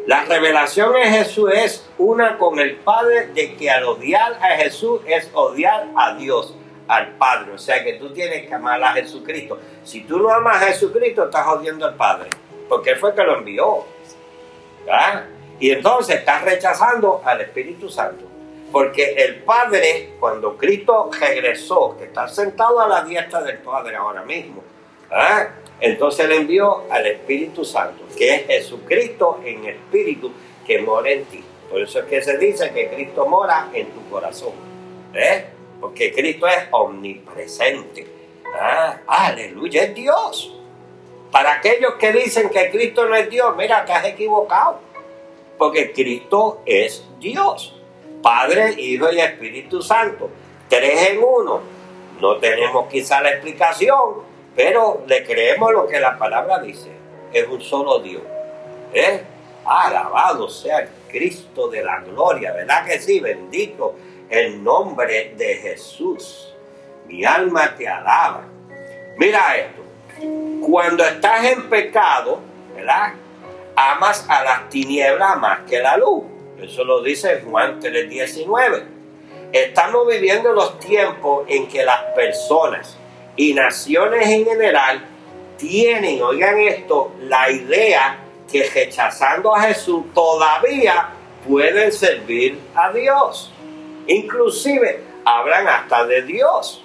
La 0.08 0.24
revelación 0.24 0.94
de 0.94 1.04
Jesús 1.04 1.52
es 1.54 1.90
una 1.98 2.38
con 2.38 2.60
el 2.60 2.78
Padre 2.78 3.28
de 3.28 3.56
que 3.56 3.70
al 3.70 3.84
odiar 3.84 4.34
a 4.42 4.56
Jesús 4.56 5.02
es 5.06 5.30
odiar 5.34 5.88
a 5.98 6.16
Dios, 6.16 6.56
al 6.88 7.10
Padre. 7.18 7.52
O 7.52 7.58
sea 7.58 7.84
que 7.84 7.94
tú 7.94 8.14
tienes 8.14 8.48
que 8.48 8.54
amar 8.54 8.82
a 8.82 8.94
Jesucristo. 8.94 9.60
Si 9.84 10.06
tú 10.06 10.18
no 10.20 10.30
amas 10.30 10.64
a 10.64 10.68
Jesucristo, 10.68 11.26
estás 11.26 11.46
odiando 11.48 11.86
al 11.86 11.96
Padre. 11.96 12.30
Porque 12.70 12.92
Él 12.92 12.98
fue 12.98 13.10
el 13.10 13.16
que 13.16 13.24
lo 13.24 13.38
envió. 13.38 13.86
Y 15.60 15.72
entonces 15.72 16.18
estás 16.20 16.44
rechazando 16.44 17.22
al 17.26 17.42
Espíritu 17.42 17.90
Santo. 17.90 18.35
Porque 18.72 19.14
el 19.14 19.44
Padre, 19.44 20.16
cuando 20.20 20.58
Cristo 20.58 21.10
regresó, 21.20 21.96
que 21.98 22.06
está 22.06 22.28
sentado 22.28 22.82
a 22.82 22.88
la 22.88 23.04
diestra 23.04 23.42
del 23.42 23.60
Padre 23.60 23.96
ahora 23.96 24.24
mismo, 24.24 24.64
¿ah? 25.12 25.48
entonces 25.80 26.28
le 26.28 26.38
envió 26.38 26.84
al 26.90 27.06
Espíritu 27.06 27.64
Santo, 27.64 28.04
que 28.18 28.36
es 28.36 28.48
Jesucristo 28.48 29.40
en 29.44 29.66
espíritu 29.66 30.32
que 30.66 30.82
mora 30.82 31.12
en 31.12 31.26
ti. 31.26 31.44
Por 31.70 31.82
eso 31.82 32.00
es 32.00 32.06
que 32.06 32.22
se 32.22 32.38
dice 32.38 32.72
que 32.72 32.90
Cristo 32.90 33.26
mora 33.26 33.70
en 33.74 33.88
tu 33.92 34.10
corazón. 34.10 34.54
¿eh? 35.14 35.46
Porque 35.80 36.14
Cristo 36.14 36.48
es 36.48 36.68
omnipresente. 36.72 38.08
¿Ah? 38.60 39.00
Aleluya, 39.08 39.84
es 39.84 39.96
Dios. 39.96 40.56
Para 41.32 41.56
aquellos 41.56 41.96
que 41.96 42.14
dicen 42.14 42.50
que 42.50 42.70
Cristo 42.70 43.06
no 43.06 43.16
es 43.16 43.30
Dios, 43.30 43.56
mira, 43.58 43.84
que 43.86 43.94
has 43.94 44.06
equivocado. 44.06 44.80
Porque 45.58 45.92
Cristo 45.92 46.62
es 46.66 47.04
Dios. 47.20 47.76
Padre, 48.26 48.74
Hijo 48.82 49.12
y 49.12 49.20
Espíritu 49.20 49.84
Santo. 49.84 50.32
Tres 50.68 51.12
en 51.12 51.20
uno. 51.24 51.62
No 52.20 52.38
tenemos 52.38 52.88
quizá 52.88 53.22
la 53.22 53.30
explicación, 53.30 54.16
pero 54.56 55.04
le 55.06 55.24
creemos 55.24 55.72
lo 55.72 55.86
que 55.86 56.00
la 56.00 56.18
palabra 56.18 56.58
dice. 56.58 56.90
Es 57.32 57.48
un 57.48 57.62
solo 57.62 58.00
Dios. 58.00 58.24
¿Eh? 58.92 59.22
Alabado 59.64 60.50
sea 60.50 60.80
el 60.80 60.90
Cristo 61.08 61.68
de 61.68 61.84
la 61.84 62.00
gloria. 62.00 62.52
¿Verdad 62.52 62.84
que 62.88 63.00
sí? 63.00 63.20
Bendito 63.20 63.94
el 64.28 64.64
nombre 64.64 65.36
de 65.38 65.58
Jesús. 65.58 66.52
Mi 67.06 67.24
alma 67.24 67.76
te 67.78 67.88
alaba. 67.88 68.46
Mira 69.18 69.56
esto. 69.56 69.84
Cuando 70.66 71.06
estás 71.06 71.46
en 71.46 71.70
pecado, 71.70 72.40
¿verdad? 72.76 73.14
Amas 73.76 74.26
a 74.28 74.44
las 74.44 74.70
tinieblas 74.70 75.38
más 75.38 75.60
que 75.70 75.78
la 75.78 75.96
luz. 75.98 76.35
Eso 76.62 76.84
lo 76.84 77.02
dice 77.02 77.42
Juan 77.42 77.80
3:19. 77.80 78.84
Estamos 79.52 80.08
viviendo 80.08 80.54
los 80.54 80.80
tiempos 80.80 81.46
en 81.48 81.68
que 81.68 81.84
las 81.84 82.02
personas 82.16 82.98
y 83.36 83.54
naciones 83.54 84.28
en 84.28 84.46
general 84.46 85.06
tienen, 85.58 86.22
oigan 86.22 86.60
esto, 86.60 87.14
la 87.22 87.50
idea 87.50 88.20
que 88.52 88.70
rechazando 88.70 89.56
a 89.56 89.62
Jesús 89.62 90.06
todavía 90.14 91.10
pueden 91.48 91.92
servir 91.92 92.60
a 92.76 92.92
Dios. 92.92 93.52
Inclusive 94.08 95.02
hablan 95.24 95.68
hasta 95.68 96.06
de 96.06 96.22
Dios. 96.22 96.84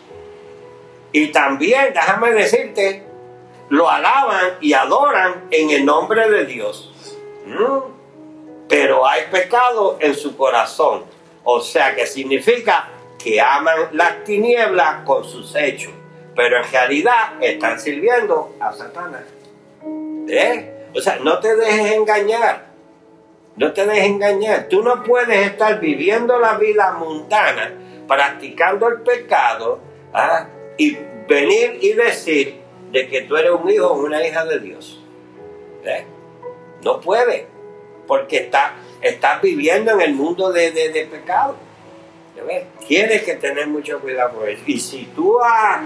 Y 1.12 1.28
también, 1.28 1.92
déjame 1.92 2.32
decirte, 2.32 3.04
lo 3.68 3.88
alaban 3.88 4.56
y 4.60 4.72
adoran 4.72 5.46
en 5.50 5.70
el 5.70 5.84
nombre 5.84 6.28
de 6.30 6.46
Dios. 6.46 6.92
Mm. 7.46 7.99
Pero 8.70 9.06
hay 9.06 9.24
pecado 9.30 9.98
en 10.00 10.14
su 10.14 10.36
corazón. 10.36 11.04
O 11.44 11.60
sea 11.60 11.94
que 11.94 12.06
significa 12.06 12.88
que 13.22 13.40
aman 13.40 13.88
las 13.92 14.24
tinieblas 14.24 15.04
con 15.04 15.24
sus 15.24 15.54
hechos. 15.56 15.92
Pero 16.36 16.58
en 16.58 16.70
realidad 16.70 17.42
están 17.42 17.80
sirviendo 17.80 18.54
a 18.60 18.72
Satanás. 18.72 19.24
¿Eh? 20.28 20.88
O 20.94 21.00
sea, 21.00 21.16
no 21.16 21.40
te 21.40 21.56
dejes 21.56 21.92
engañar. 21.92 22.70
No 23.56 23.72
te 23.72 23.84
dejes 23.84 24.06
engañar. 24.06 24.68
Tú 24.68 24.82
no 24.82 25.02
puedes 25.02 25.46
estar 25.46 25.80
viviendo 25.80 26.38
la 26.38 26.56
vida 26.56 26.92
mundana, 26.92 27.74
practicando 28.06 28.88
el 28.88 29.02
pecado, 29.02 29.80
¿ah? 30.14 30.46
y 30.78 30.96
venir 31.28 31.78
y 31.80 31.92
decir 31.92 32.60
de 32.92 33.08
que 33.08 33.22
tú 33.22 33.36
eres 33.36 33.52
un 33.52 33.68
hijo 33.68 33.88
o 33.88 33.94
una 33.94 34.24
hija 34.26 34.44
de 34.44 34.60
Dios. 34.60 35.02
¿Eh? 35.84 36.04
No 36.82 37.00
puede, 37.00 37.48
porque 38.10 38.38
está, 38.38 38.72
estás 39.00 39.40
viviendo 39.40 39.92
en 39.92 40.00
el 40.00 40.14
mundo 40.14 40.50
de, 40.50 41.08
pecado. 41.08 41.54
Tienes 42.88 43.22
que 43.22 43.36
tener 43.36 43.68
mucho 43.68 44.00
cuidado 44.00 44.36
con 44.36 44.48
eso. 44.48 44.64
Y 44.66 44.80
si 44.80 45.04
tú 45.14 45.38
has, 45.40 45.82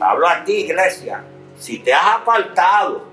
hablo 0.00 0.26
a 0.26 0.42
ti, 0.44 0.60
iglesia, 0.60 1.22
si 1.58 1.80
te 1.80 1.92
has 1.92 2.06
apartado 2.06 3.04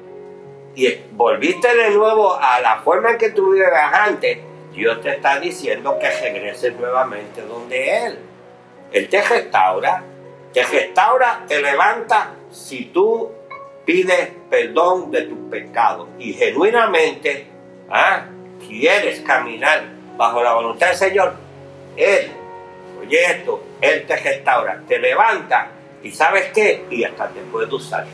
y 0.74 0.88
volviste 1.12 1.76
de 1.76 1.90
nuevo 1.90 2.34
a 2.34 2.62
la 2.62 2.78
forma 2.78 3.12
en 3.12 3.18
que 3.18 3.32
tú 3.32 3.52
vivías 3.52 3.94
antes, 3.94 4.38
Dios 4.72 5.02
te 5.02 5.16
está 5.18 5.42
diciendo 5.42 6.00
que 6.00 6.10
regreses 6.10 6.74
nuevamente 6.80 7.42
donde 7.42 8.06
Él. 8.06 8.20
Él 8.94 9.10
te 9.10 9.22
restaura, 9.22 10.02
te 10.54 10.64
restaura, 10.64 11.44
te 11.46 11.62
levanta 11.62 12.36
si 12.52 12.86
tú 12.86 13.34
pides 13.84 14.30
perdón 14.50 15.12
de 15.12 15.24
tus 15.24 15.40
pecados 15.50 16.08
y 16.18 16.32
genuinamente 16.32 17.52
¿ah? 17.94 18.26
quieres 18.68 19.22
caminar 19.22 19.84
bajo 20.18 20.44
la 20.44 20.54
voluntad 20.56 20.88
del 20.88 20.98
Señor, 20.98 21.36
Él, 21.96 22.32
oye 23.00 23.26
esto, 23.26 23.64
Él 23.80 24.06
te 24.06 24.16
restaura, 24.18 24.82
te 24.88 25.00
levanta 25.00 25.70
y 26.02 26.12
sabes 26.12 26.52
qué, 26.54 26.86
y 26.90 27.04
hasta 27.04 27.30
te 27.30 27.42
puede 27.42 27.74
usar. 27.74 28.06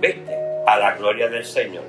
¿Viste? 0.00 0.36
A 0.66 0.78
la 0.78 0.94
gloria 0.96 1.28
del 1.28 1.44
Señor. 1.44 1.84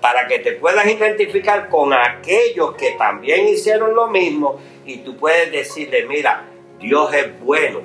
Para 0.00 0.26
que 0.26 0.40
te 0.40 0.52
puedas 0.52 0.86
identificar 0.86 1.68
con 1.68 1.92
aquellos 1.92 2.74
que 2.74 2.92
también 2.92 3.48
hicieron 3.48 3.94
lo 3.94 4.08
mismo 4.08 4.60
y 4.84 4.98
tú 4.98 5.16
puedes 5.16 5.50
decirle, 5.50 6.06
mira, 6.06 6.44
Dios 6.78 7.12
es 7.14 7.40
bueno, 7.40 7.80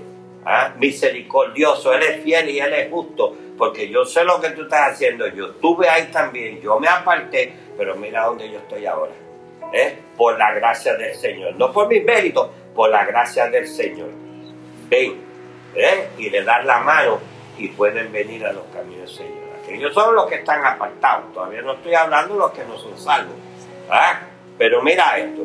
¿ah? 0.46 0.74
misericordioso, 0.77 1.94
Él 1.94 2.03
es 2.03 2.24
fiel 2.24 2.50
y 2.50 2.60
Él 2.60 2.74
es 2.74 2.89
justo, 2.89 3.36
porque 3.58 3.90
yo 3.90 4.06
sé 4.06 4.24
lo 4.24 4.40
que 4.40 4.50
tú 4.50 4.64
estás 4.64 4.94
haciendo, 4.94 5.28
yo 5.28 5.48
estuve 5.48 5.88
ahí 5.90 6.10
también, 6.12 6.62
yo 6.62 6.80
me 6.80 6.88
aparté, 6.88 7.54
pero 7.78 7.96
mira 7.96 8.26
dónde 8.26 8.50
yo 8.50 8.60
estoy 8.60 8.86
ahora, 8.86 9.12
¿eh? 9.72 9.98
por 10.18 10.38
la 10.38 10.54
gracia 10.54 10.96
del 10.96 11.16
Señor, 11.16 11.56
no 11.56 11.72
por 11.72 11.88
mis 11.88 12.04
méritos, 12.04 12.50
por 12.74 12.90
la 12.90 13.06
gracia 13.06 13.48
del 13.48 13.68
Señor. 13.68 14.10
Ven, 14.90 15.22
¿eh? 15.76 16.10
y 16.18 16.30
le 16.30 16.44
dan 16.44 16.66
la 16.66 16.80
mano 16.80 17.20
y 17.58 17.68
pueden 17.70 18.12
venir 18.12 18.46
a 18.46 18.54
los 18.54 18.66
caminos 18.74 19.08
del 19.08 19.28
Señor. 19.28 19.44
Aquellos 19.64 19.94
son 19.94 20.16
los 20.16 20.28
que 20.28 20.36
están 20.36 20.66
apartados, 20.66 21.34
todavía 21.34 21.62
no 21.62 21.74
estoy 21.74 21.94
hablando 21.94 22.34
de 22.34 22.40
los 22.40 22.52
que 22.52 22.64
no 22.66 22.78
son 22.78 22.98
salvos. 22.98 23.36
¿ah? 23.90 24.22
Pero 24.58 24.82
mira 24.82 25.18
esto, 25.18 25.44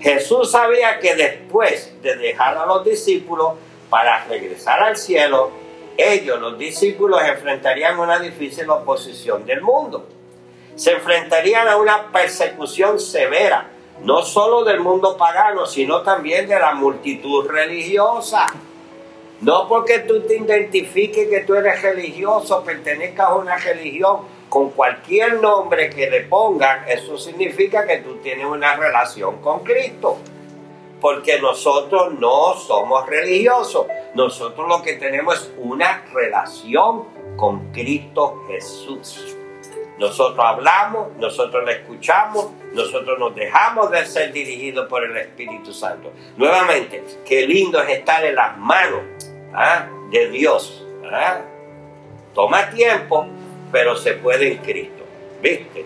Jesús 0.00 0.50
sabía 0.50 0.98
que 0.98 1.14
después 1.14 2.00
de 2.02 2.16
dejar 2.16 2.56
a 2.56 2.66
los 2.66 2.84
discípulos, 2.84 3.54
para 3.90 4.24
regresar 4.24 4.80
al 4.80 4.96
cielo, 4.96 5.50
ellos, 5.96 6.40
los 6.40 6.58
discípulos, 6.58 7.22
enfrentarían 7.22 7.98
una 7.98 8.18
difícil 8.18 8.68
oposición 8.70 9.44
del 9.44 9.60
mundo. 9.60 10.06
Se 10.74 10.92
enfrentarían 10.92 11.68
a 11.68 11.76
una 11.76 12.10
persecución 12.10 12.98
severa, 12.98 13.68
no 14.02 14.22
solo 14.22 14.64
del 14.64 14.80
mundo 14.80 15.16
pagano, 15.16 15.66
sino 15.66 16.02
también 16.02 16.48
de 16.48 16.58
la 16.58 16.74
multitud 16.74 17.46
religiosa. 17.46 18.46
No 19.42 19.68
porque 19.68 20.00
tú 20.00 20.20
te 20.22 20.36
identifiques 20.36 21.28
que 21.28 21.40
tú 21.40 21.54
eres 21.54 21.82
religioso, 21.82 22.62
pertenezcas 22.62 23.28
a 23.28 23.34
una 23.34 23.56
religión, 23.56 24.18
con 24.48 24.70
cualquier 24.70 25.34
nombre 25.34 25.90
que 25.90 26.10
le 26.10 26.22
pongan, 26.22 26.88
eso 26.88 27.16
significa 27.16 27.86
que 27.86 27.98
tú 27.98 28.16
tienes 28.16 28.46
una 28.46 28.74
relación 28.74 29.40
con 29.40 29.60
Cristo 29.60 30.18
porque 31.00 31.40
nosotros 31.40 32.12
no 32.18 32.54
somos 32.54 33.06
religiosos, 33.06 33.86
nosotros 34.14 34.68
lo 34.68 34.82
que 34.82 34.94
tenemos 34.94 35.34
es 35.34 35.52
una 35.58 36.04
relación 36.12 37.04
con 37.36 37.72
Cristo 37.72 38.44
Jesús. 38.48 39.36
Nosotros 39.98 40.38
hablamos, 40.42 41.08
nosotros 41.18 41.62
le 41.66 41.72
escuchamos, 41.72 42.48
nosotros 42.72 43.18
nos 43.18 43.34
dejamos 43.34 43.90
de 43.90 44.06
ser 44.06 44.32
dirigidos 44.32 44.88
por 44.88 45.04
el 45.04 45.14
Espíritu 45.16 45.74
Santo. 45.74 46.10
Nuevamente, 46.38 47.04
qué 47.26 47.46
lindo 47.46 47.82
es 47.82 47.98
estar 47.98 48.24
en 48.24 48.34
las 48.34 48.56
manos 48.56 49.02
¿ah? 49.52 49.86
de 50.10 50.30
Dios. 50.30 50.86
¿ah? 51.04 51.40
Toma 52.34 52.70
tiempo, 52.70 53.26
pero 53.70 53.94
se 53.94 54.14
puede 54.14 54.52
en 54.52 54.58
Cristo. 54.58 55.04
¿Viste? 55.42 55.84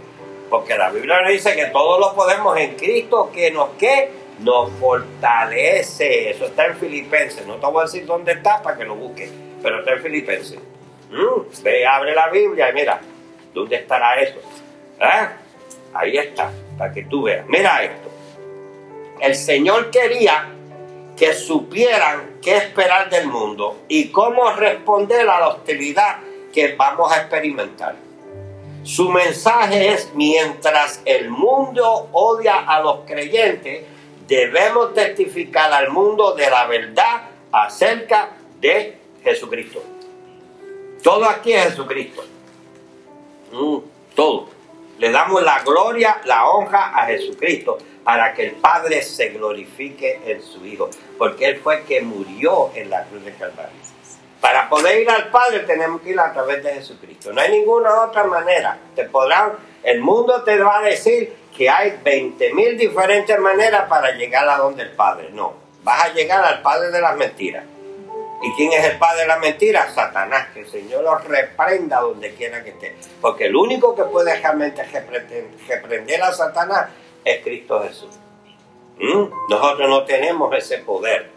Porque 0.49 0.79
la 0.79 0.91
Biblia 0.91 1.21
nos 1.21 1.31
dice 1.31 1.57
que 1.57 1.67
todos 1.67 1.99
lo 1.99 2.15
podemos 2.15 2.57
en 2.57 2.77
Cristo, 2.77 3.31
que 3.33 3.51
nos 3.51 3.71
que 3.71 4.11
nos 4.41 4.71
fortalece. 4.73 6.31
Eso 6.31 6.47
está 6.47 6.67
en 6.67 6.77
Filipenses. 6.77 7.47
No 7.47 7.57
te 7.57 7.67
voy 7.67 7.81
a 7.81 7.85
decir 7.85 8.07
dónde 8.07 8.33
está 8.33 8.63
para 8.63 8.77
que 8.77 8.85
lo 8.85 8.95
busques, 8.95 9.31
pero 9.63 9.81
está 9.81 9.93
en 9.93 10.03
Filipenses. 10.03 10.59
Mm, 11.11 11.67
abre 11.89 12.15
la 12.15 12.29
Biblia 12.29 12.71
y 12.71 12.75
mira, 12.75 13.01
¿dónde 13.53 13.77
estará 13.77 14.21
eso? 14.21 14.39
¿Eh? 15.01 15.29
Ahí 15.93 16.17
está, 16.17 16.51
para 16.77 16.93
que 16.93 17.05
tú 17.05 17.25
veas. 17.25 17.47
Mira 17.47 17.85
esto. 17.85 18.11
El 19.21 19.35
Señor 19.37 19.91
quería 19.91 20.49
que 21.17 21.33
supieran 21.33 22.39
qué 22.43 22.57
esperar 22.57 23.09
del 23.09 23.29
mundo 23.29 23.79
y 23.89 24.09
cómo 24.09 24.51
responder 24.53 25.29
a 25.29 25.41
la 25.41 25.49
hostilidad 25.49 26.19
que 26.53 26.75
vamos 26.75 27.13
a 27.13 27.19
experimentar. 27.19 27.95
Su 28.83 29.09
mensaje 29.09 29.89
es, 29.93 30.13
mientras 30.15 31.01
el 31.05 31.31
mundo 31.31 32.09
odia 32.13 32.59
a 32.59 32.81
los 32.81 32.99
creyentes, 33.07 33.85
debemos 34.27 34.95
testificar 34.95 35.73
al 35.73 35.91
mundo 35.91 36.35
de 36.35 36.49
la 36.51 36.67
verdad 36.67 37.23
acerca 37.53 38.31
de 38.61 38.99
Jesucristo. 39.23 39.83
Todo 41.03 41.25
aquí 41.29 41.53
es 41.53 41.65
Jesucristo. 41.65 42.25
Mm, 43.53 43.79
todo. 44.15 44.49
Le 44.99 45.11
damos 45.11 45.43
la 45.43 45.63
gloria, 45.63 46.21
la 46.25 46.49
honra 46.49 46.97
a 46.97 47.07
Jesucristo 47.07 47.79
para 48.05 48.35
que 48.35 48.47
el 48.47 48.53
Padre 48.53 49.03
se 49.03 49.31
glorifique 49.31 50.21
en 50.27 50.43
su 50.43 50.65
Hijo, 50.65 50.91
porque 51.19 51.47
Él 51.47 51.61
fue 51.61 51.79
el 51.79 51.85
que 51.85 52.03
murió 52.03 52.71
en 52.75 52.91
la 52.91 53.05
cruz 53.05 53.25
de 53.25 53.33
Calvario. 53.33 53.73
Para 54.41 54.69
poder 54.69 55.01
ir 55.01 55.09
al 55.09 55.31
Padre 55.31 55.61
tenemos 55.61 56.03
que 56.03 56.11
ir 56.11 56.21
a 56.21 56.33
través 56.33 56.63
de 56.63 56.75
Jesucristo. 56.75 57.33
No 57.33 57.41
hay 57.41 57.51
ninguna 57.51 58.03
otra 58.03 58.25
manera. 58.25 58.79
Te 58.95 59.05
podrán, 59.05 59.55
el 59.83 60.03
mundo 60.03 60.43
te 60.43 60.59
va 60.59 60.81
a 60.81 60.83
decir 60.83 61.35
que 61.57 61.71
hay 61.71 61.99
20.000 62.05 62.77
diferentes 62.77 63.39
maneras 63.39 63.89
para 63.89 64.11
llegar 64.13 64.49
a 64.49 64.59
donde 64.59 64.83
el 64.83 64.91
Padre. 64.91 65.31
No, 65.33 65.55
vas 65.83 66.05
a 66.05 66.13
llegar 66.13 66.45
al 66.45 66.63
Padre 66.63 66.91
de 66.91 67.01
las 67.01 67.17
mentiras. 67.17 67.65
¿Y 68.43 68.53
quién 68.57 68.73
es 68.73 68.85
el 68.85 68.99
Padre 68.99 69.23
de 69.23 69.29
las 69.29 69.41
mentiras? 69.41 69.95
Satanás, 69.95 70.49
que 70.53 70.61
el 70.61 70.67
Señor 70.67 71.05
lo 71.05 71.17
reprenda 71.17 72.01
donde 72.01 72.35
quiera 72.35 72.63
que 72.63 72.71
esté. 72.71 72.97
Porque 73.21 73.47
el 73.47 73.57
único 73.57 73.95
que 73.95 74.03
puede 74.05 74.39
realmente 74.39 74.83
reprender 75.69 76.23
a 76.23 76.33
Satanás 76.33 76.91
es 77.25 77.43
Cristo 77.43 77.83
Jesús. 77.83 78.11
¿Mm? 78.99 79.31
Nosotros 79.49 79.89
no 79.89 80.05
tenemos 80.05 80.55
ese 80.57 80.79
poder, 80.79 81.31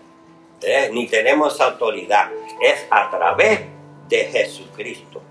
¿eh? 0.61 0.89
ni 0.91 1.07
tenemos 1.07 1.55
esa 1.55 1.65
autoridad. 1.65 2.29
Es 2.61 2.85
a 2.89 3.09
través 3.09 3.61
de 4.09 4.25
Jesucristo. 4.25 5.21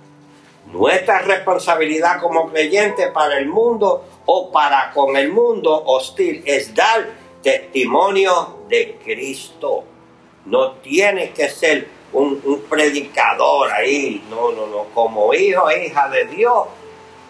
Nuestra 0.72 1.20
responsabilidad 1.20 2.20
como 2.20 2.50
creyentes 2.50 3.10
para 3.10 3.38
el 3.38 3.46
mundo 3.46 4.04
o 4.26 4.50
para 4.50 4.90
con 4.92 5.16
el 5.16 5.30
mundo 5.30 5.82
hostil 5.86 6.42
es 6.44 6.74
dar 6.74 7.06
testimonio 7.42 8.58
de 8.68 8.98
Cristo. 9.04 9.84
No 10.44 10.72
tienes 10.72 11.30
que 11.30 11.48
ser 11.48 11.88
un, 12.12 12.64
predicador 12.68 13.70
ahí, 13.72 14.24
no, 14.30 14.50
no, 14.52 14.66
no, 14.66 14.84
como 14.94 15.32
hijo 15.34 15.70
e 15.70 15.86
hija 15.86 16.08
de 16.08 16.24
Dios, 16.26 16.66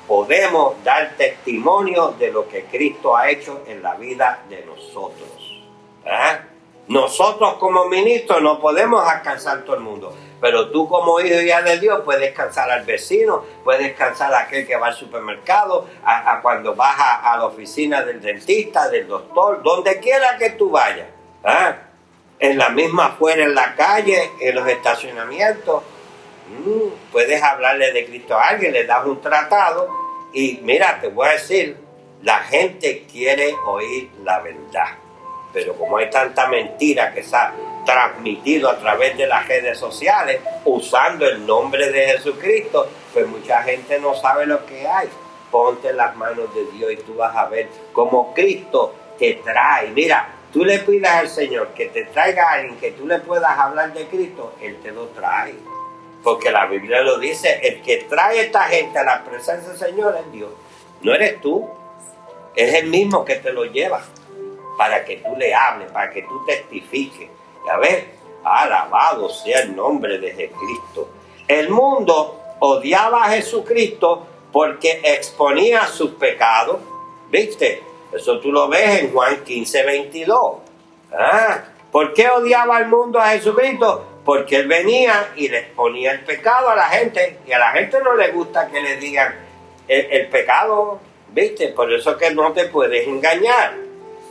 podemos 0.07 0.83
dar 0.85 1.15
testimonio 1.17 2.15
de 2.19 2.31
lo 2.31 2.49
que 2.49 2.65
Cristo 2.65 3.17
ha 3.17 3.31
hecho 3.31 3.63
en 3.67 3.83
la 3.83 3.95
vida 3.95 4.45
de 4.49 4.65
nosotros. 4.65 5.63
¿Ah? 6.07 6.41
Nosotros 6.89 7.55
como 7.55 7.87
ministros 7.87 8.41
no 8.43 8.61
podemos 8.61 9.07
alcanzar 9.09 9.63
todo 9.65 9.75
el 9.75 9.83
mundo, 9.83 10.15
pero 10.41 10.71
tú 10.71 10.89
como 10.89 11.19
hijo 11.19 11.41
y 11.41 11.49
hija 11.49 11.63
de 11.63 11.81
Dios 11.81 12.03
puedes 12.05 12.33
cansar 12.33 12.71
al 12.71 12.85
vecino, 12.85 13.45
puedes 13.65 13.97
cansar 13.97 14.33
a 14.33 14.43
aquel 14.43 14.65
que 14.65 14.77
va 14.77 14.89
al 14.89 14.95
supermercado, 14.95 15.89
a, 16.05 16.39
cuando 16.41 16.77
vas 16.77 16.97
a, 16.97 17.37
la 17.37 17.47
oficina 17.47 18.05
del 18.05 18.21
dentista, 18.21 18.89
del 18.89 19.09
doctor, 19.09 19.65
donde 19.65 19.99
quiera 19.99 20.39
que 20.39 20.51
tú 20.51 20.71
vayas. 20.71 21.09
¿ah? 21.43 21.75
En 22.39 22.57
la 22.57 22.69
misma 22.69 23.07
afuera, 23.07 23.43
en 23.43 23.55
la 23.55 23.75
calle, 23.75 24.31
en 24.41 24.55
los 24.55 24.69
estacionamientos. 24.69 25.83
Mm, 26.49 27.11
puedes 27.11 27.43
hablarle 27.43 27.91
de 27.93 28.07
Cristo 28.07 28.37
a 28.37 28.51
alguien, 28.51 28.73
le 28.73 28.85
das 28.85 29.05
un 29.05 29.21
tratado 29.21 29.89
y 30.33 30.61
mira, 30.63 31.01
te 31.01 31.09
voy 31.09 31.27
a 31.27 31.33
decir, 31.33 31.77
la 32.23 32.39
gente 32.45 33.07
quiere 33.11 33.57
oír 33.65 34.09
la 34.23 34.39
verdad 34.39 35.06
pero 35.57 35.73
como 35.73 35.97
hay 35.97 36.11
tanta 36.11 36.49
mentira 36.49 37.15
que 37.15 37.23
se 37.23 37.35
ha 37.35 37.51
transmitido 37.87 38.69
a 38.69 38.77
través 38.77 39.17
de 39.17 39.27
las 39.27 39.49
redes 39.49 39.79
sociales 39.79 40.39
usando 40.67 41.27
el 41.27 41.47
nombre 41.47 41.91
de 41.91 42.09
Jesucristo, 42.09 42.87
pues 43.15 43.27
mucha 43.27 43.63
gente 43.63 43.99
no 43.99 44.15
sabe 44.15 44.45
lo 44.45 44.67
que 44.67 44.87
hay. 44.87 45.09
Ponte 45.51 45.95
las 45.95 46.15
manos 46.15 46.55
de 46.55 46.67
Dios 46.73 46.93
y 46.93 46.97
tú 46.97 47.15
vas 47.15 47.35
a 47.35 47.47
ver 47.47 47.71
cómo 47.95 48.35
Cristo 48.35 48.95
te 49.19 49.41
trae. 49.43 49.93
Mira, 49.93 50.29
tú 50.53 50.63
le 50.63 50.81
pidas 50.81 51.15
al 51.15 51.29
Señor 51.31 51.69
que 51.69 51.87
te 51.87 52.05
traiga 52.05 52.51
a 52.51 52.53
alguien 52.57 52.77
que 52.77 52.91
tú 52.91 53.07
le 53.07 53.21
puedas 53.21 53.59
hablar 53.59 53.95
de 53.95 54.09
Cristo, 54.09 54.53
Él 54.61 54.77
te 54.83 54.93
lo 54.93 55.07
trae. 55.07 55.55
Porque 56.23 56.51
la 56.51 56.67
Biblia 56.67 57.01
lo 57.01 57.19
dice, 57.19 57.61
el 57.63 57.81
que 57.81 58.05
trae 58.11 58.43
esta 58.43 58.65
gente 58.65 58.99
a 58.99 59.05
la 59.05 59.25
presencia 59.25 59.71
del 59.71 59.79
Señor 59.79 60.19
es 60.21 60.31
Dios. 60.33 60.51
No 61.01 61.15
eres 61.15 61.41
tú, 61.41 61.67
es 62.55 62.75
el 62.75 62.89
mismo 62.89 63.25
que 63.25 63.37
te 63.37 63.55
lo 63.55 63.65
lleva 63.65 64.03
para 64.77 65.05
que 65.05 65.17
tú 65.17 65.35
le 65.37 65.55
hables, 65.55 65.91
para 65.91 66.11
que 66.11 66.23
tú 66.23 66.45
testifiques. 66.45 67.29
Ya 67.67 67.77
ves, 67.79 68.05
alabado 68.45 69.29
sea 69.29 69.61
el 69.61 69.75
nombre 69.75 70.19
de 70.19 70.33
Jesucristo. 70.33 71.09
El 71.49 71.71
mundo 71.71 72.41
odiaba 72.61 73.25
a 73.25 73.31
Jesucristo 73.31 74.27
porque 74.53 75.01
exponía 75.05 75.87
sus 75.87 76.13
pecados. 76.13 76.79
¿Viste? 77.31 77.83
Eso 78.13 78.39
tú 78.41 78.53
lo 78.53 78.69
ves 78.69 79.01
en 79.01 79.13
Juan 79.13 79.43
15, 79.45 79.83
22. 79.83 80.55
Ah, 81.13 81.65
¿Por 81.91 82.13
qué 82.13 82.29
odiaba 82.29 82.77
al 82.77 82.89
mundo 82.89 83.19
a 83.19 83.31
Jesucristo? 83.31 84.05
Porque 84.25 84.57
él 84.57 84.69
venía 84.69 85.33
y 85.37 85.49
le 85.49 85.59
exponía 85.59 86.13
el 86.13 86.25
pecado 86.25 86.69
a 86.69 86.77
la 86.77 86.89
gente 86.89 87.39
y 87.47 87.53
a 87.53 87.59
la 87.59 87.71
gente 87.73 87.99
no 88.03 88.15
le 88.15 88.33
gusta 88.33 88.69
que 88.69 88.81
le 88.81 88.97
digan 88.97 89.35
el, 89.89 90.07
el 90.11 90.29
pecado, 90.29 91.01
¿viste? 91.33 91.69
Por 91.69 91.93
eso 91.93 92.17
que 92.17 92.33
no 92.33 92.53
te 92.53 92.67
puedes 92.67 93.07
engañar. 93.07 93.86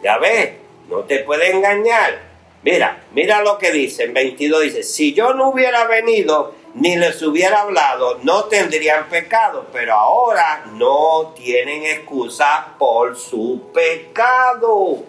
Ya 0.06 0.20
ves, 0.20 0.52
no 0.88 1.00
te 1.00 1.24
puede 1.24 1.50
engañar. 1.50 2.20
Mira, 2.62 3.06
mira 3.14 3.42
lo 3.42 3.58
que 3.58 3.72
dice 3.72 4.04
en 4.04 4.14
22, 4.14 4.62
dice, 4.62 4.84
si 4.84 5.16
yo 5.16 5.34
no 5.34 5.50
hubiera 5.50 5.86
venido 5.88 6.54
ni 6.76 6.96
les 6.96 7.24
hubiera 7.24 7.62
hablado, 7.62 8.20
no 8.22 8.44
tendrían 8.44 9.06
pecado, 9.06 9.66
pero 9.74 9.96
ahora 9.96 10.64
no 10.74 11.34
tienen 11.36 11.86
excusa 11.86 12.68
por 12.78 13.18
su 13.18 13.72
pecado. 13.74 15.00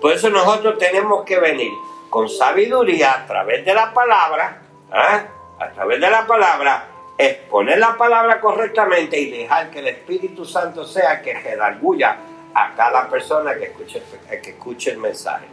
Por 0.00 0.12
eso 0.12 0.28
nosotros 0.28 0.76
tenemos 0.76 1.24
que 1.24 1.38
venir 1.38 1.70
con 2.08 2.28
sabiduría 2.28 3.12
a 3.12 3.26
través 3.26 3.64
de 3.64 3.74
la 3.74 3.94
palabra, 3.94 4.60
¿ah? 4.90 5.22
a 5.60 5.70
través 5.70 6.00
de 6.00 6.10
la 6.10 6.26
palabra, 6.26 6.88
exponer 7.16 7.78
la 7.78 7.96
palabra 7.96 8.40
correctamente 8.40 9.20
y 9.20 9.30
dejar 9.30 9.70
que 9.70 9.78
el 9.78 9.86
Espíritu 9.86 10.44
Santo 10.44 10.84
sea 10.84 11.22
que 11.22 11.32
redarguya 11.32 12.18
a 12.64 12.74
cada 12.74 13.08
persona 13.08 13.54
que 13.54 13.64
escuche, 13.64 14.02
que 14.42 14.50
escuche 14.50 14.90
el 14.90 14.98
mensaje. 14.98 15.46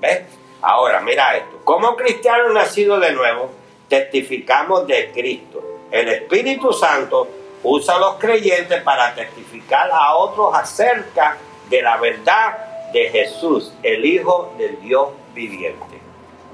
¿Ves? 0.00 0.22
Ahora, 0.62 1.00
mira 1.00 1.36
esto. 1.36 1.60
Como 1.64 1.96
cristianos 1.96 2.52
nacidos 2.52 3.00
de 3.00 3.12
nuevo, 3.12 3.50
testificamos 3.88 4.86
de 4.86 5.10
Cristo. 5.12 5.62
El 5.90 6.08
Espíritu 6.08 6.72
Santo 6.72 7.28
usa 7.62 7.96
a 7.96 7.98
los 7.98 8.14
creyentes 8.16 8.82
para 8.82 9.14
testificar 9.14 9.90
a 9.92 10.14
otros 10.14 10.54
acerca 10.54 11.36
de 11.68 11.82
la 11.82 11.96
verdad 11.96 12.90
de 12.92 13.08
Jesús, 13.10 13.72
el 13.82 14.04
Hijo 14.04 14.54
del 14.58 14.80
Dios 14.80 15.08
viviente. 15.34 16.00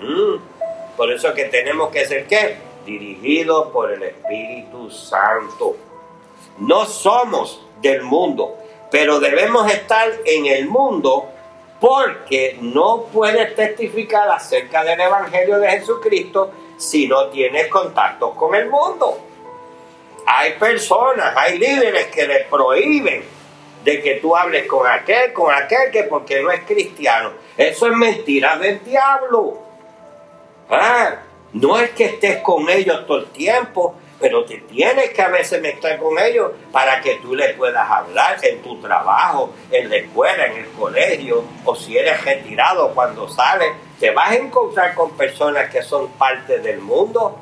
Mm. 0.01 0.97
Por 0.97 1.13
eso 1.13 1.33
que 1.35 1.45
tenemos 1.45 1.91
que 1.91 2.05
ser 2.07 2.27
qué? 2.27 2.57
Dirigidos 2.85 3.69
por 3.69 3.93
el 3.93 4.03
Espíritu 4.03 4.91
Santo. 4.91 5.77
No 6.59 6.85
somos 6.87 7.65
del 7.81 8.03
mundo, 8.03 8.58
pero 8.91 9.21
debemos 9.21 9.71
estar 9.71 10.11
en 10.25 10.47
el 10.47 10.67
mundo 10.67 11.29
porque 11.81 12.59
no 12.61 13.05
puedes 13.13 13.55
testificar 13.55 14.29
acerca 14.31 14.83
del 14.85 15.01
Evangelio 15.01 15.59
de 15.59 15.71
Jesucristo 15.71 16.51
si 16.77 17.07
no 17.07 17.27
tienes 17.29 17.69
contacto 17.69 18.35
con 18.35 18.55
el 18.55 18.69
mundo. 18.69 19.19
Hay 20.27 20.55
personas, 20.55 21.35
hay 21.37 21.59
líderes 21.59 22.07
que 22.07 22.27
le 22.27 22.41
prohíben 22.45 23.25
de 23.85 24.03
que 24.03 24.15
tú 24.17 24.37
hables 24.37 24.67
con 24.67 24.87
aquel, 24.87 25.33
con 25.33 25.55
aquel 25.55 25.91
que 25.91 26.05
porque 26.05 26.43
no 26.43 26.51
es 26.51 26.61
cristiano. 26.61 27.33
Eso 27.57 27.87
es 27.87 27.97
mentira 27.97 28.59
del 28.59 28.83
diablo. 28.85 29.59
Ah, 30.69 31.17
no 31.53 31.79
es 31.79 31.91
que 31.91 32.05
estés 32.05 32.39
con 32.43 32.69
ellos 32.69 33.07
todo 33.07 33.19
el 33.19 33.27
tiempo, 33.27 33.95
pero 34.21 34.45
te 34.45 34.59
tienes 34.59 35.11
que 35.11 35.23
a 35.23 35.29
veces 35.29 35.61
mezclar 35.63 35.99
con 35.99 36.19
ellos 36.19 36.53
para 36.73 37.01
que 37.01 37.17
tú 37.17 37.35
les 37.35 37.55
puedas 37.55 37.89
hablar 37.89 38.37
en 38.43 38.63
tu 38.63 38.81
trabajo, 38.81 39.51
en 39.71 39.89
la 39.89 39.97
escuela, 39.97 40.47
en 40.47 40.57
el 40.59 40.69
colegio, 40.73 41.45
o 41.65 41.75
si 41.75 41.97
eres 41.97 42.25
retirado 42.25 42.93
cuando 42.95 43.29
sales, 43.29 43.69
te 44.01 44.11
vas 44.11 44.31
a 44.31 44.37
encontrar 44.37 44.95
con 44.95 45.13
personas 45.13 45.71
que 45.71 45.83
son 45.83 46.09
parte 46.13 46.59
del 46.59 46.81
mundo. 46.81 47.39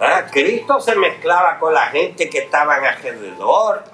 ¿Ah? 0.00 0.24
Cristo 0.30 0.80
se 0.80 0.94
mezclaba 0.96 1.58
con 1.58 1.72
la 1.72 1.86
gente 1.86 2.28
que 2.28 2.38
estaban 2.38 2.84
alrededor. 2.84 3.84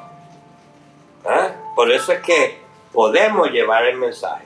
¿Ah? 1.24 1.50
Por 1.76 1.90
eso 1.90 2.12
es 2.12 2.20
que 2.20 2.58
podemos 2.92 3.50
llevar 3.50 3.84
el 3.84 3.96
mensaje. 3.96 4.44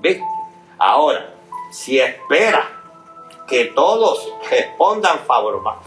¿Viste? 0.00 0.24
Ahora, 0.78 1.34
si 1.72 1.98
esperas 1.98 2.66
que 3.46 3.66
todos 3.66 4.32
respondan 4.50 5.20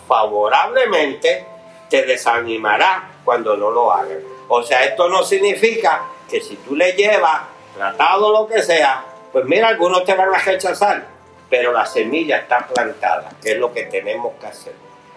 favorablemente, 0.08 1.46
te 1.90 2.04
desanimará 2.04 3.12
cuando 3.24 3.56
no 3.58 3.72
lo 3.72 3.92
hagan. 3.92 4.22
O 4.48 4.62
sea, 4.64 4.84
esto 4.84 5.10
no 5.10 5.24
significa 5.24 6.04
que 6.30 6.42
si 6.42 6.56
tú 6.58 6.76
le 6.76 6.94
llevas 6.94 7.42
tratado 7.76 8.32
lo 8.32 8.48
que 8.48 8.62
sea, 8.62 9.04
pues 9.32 9.46
mira, 9.46 9.68
algunos 9.70 10.04
te 10.04 10.14
van 10.14 10.34
a 10.34 10.38
rechazar, 10.40 11.08
pero 11.50 11.72
la 11.72 11.86
semilla 11.86 12.38
está 12.38 12.68
plantada, 12.68 13.30
que 13.42 13.54
es 13.54 13.58
lo 13.58 13.74
que 13.74 13.84
tenemos 13.84 14.34
que 14.40 14.48
hacer. 14.48 14.74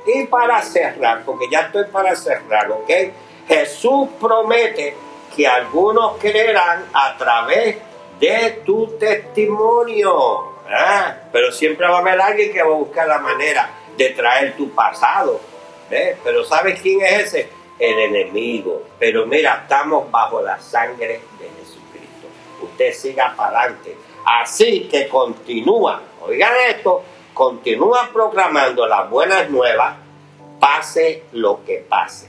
Y 0.06 0.26
para 0.26 0.62
cerrar, 0.62 1.24
porque 1.24 1.46
ya 1.50 1.60
estoy 1.62 1.84
para 1.84 2.16
cerrar, 2.16 2.70
¿ok? 2.70 2.90
Jesús 3.46 4.08
promete 4.20 4.96
que 5.34 5.46
algunos 5.46 6.18
creerán 6.18 6.86
a 6.92 7.16
través 7.16 7.76
de 8.18 8.62
tu 8.64 8.98
testimonio. 8.98 10.49
Ah, 10.70 11.16
pero 11.32 11.50
siempre 11.50 11.86
va 11.86 11.96
a 11.96 12.00
haber 12.00 12.20
alguien 12.20 12.52
que 12.52 12.62
va 12.62 12.70
a 12.70 12.78
buscar 12.78 13.08
la 13.08 13.18
manera 13.18 13.68
de 13.96 14.10
traer 14.10 14.56
tu 14.56 14.70
pasado. 14.70 15.40
Pero 15.88 16.44
¿sabes 16.44 16.80
quién 16.80 17.02
es 17.02 17.26
ese? 17.26 17.50
El 17.78 17.98
enemigo. 17.98 18.82
Pero 18.98 19.26
mira, 19.26 19.62
estamos 19.62 20.10
bajo 20.10 20.40
la 20.40 20.60
sangre 20.60 21.20
de 21.38 21.50
Jesucristo. 21.58 22.28
Usted 22.62 22.92
siga 22.92 23.34
para 23.36 23.60
adelante. 23.60 23.96
Así 24.24 24.88
que 24.88 25.08
continúa, 25.08 26.02
oigan 26.22 26.52
esto, 26.68 27.02
continúa 27.34 28.10
proclamando 28.12 28.86
las 28.86 29.08
buenas 29.08 29.48
nuevas, 29.50 29.96
pase 30.60 31.24
lo 31.32 31.64
que 31.64 31.84
pase. 31.88 32.28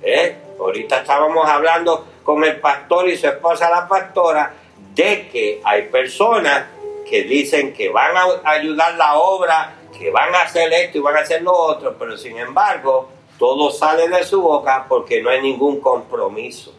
¿Eh? 0.00 0.36
Ahorita 0.58 1.00
estábamos 1.00 1.48
hablando 1.48 2.06
con 2.22 2.44
el 2.44 2.60
pastor 2.60 3.08
y 3.08 3.16
su 3.16 3.26
esposa 3.26 3.68
la 3.68 3.88
pastora 3.88 4.54
de 4.94 5.28
que 5.28 5.60
hay 5.64 5.88
personas 5.88 6.66
que 7.08 7.24
dicen 7.24 7.72
que 7.72 7.88
van 7.88 8.16
a 8.16 8.50
ayudar 8.50 8.94
la 8.94 9.18
obra, 9.18 9.76
que 9.96 10.10
van 10.10 10.34
a 10.34 10.42
hacer 10.42 10.72
esto 10.72 10.98
y 10.98 11.00
van 11.00 11.16
a 11.16 11.20
hacer 11.20 11.42
lo 11.42 11.52
otro, 11.52 11.96
pero 11.98 12.16
sin 12.16 12.38
embargo 12.38 13.08
todo 13.38 13.70
sale 13.70 14.08
de 14.08 14.24
su 14.24 14.40
boca 14.40 14.86
porque 14.88 15.22
no 15.22 15.30
hay 15.30 15.42
ningún 15.42 15.80
compromiso. 15.80 16.72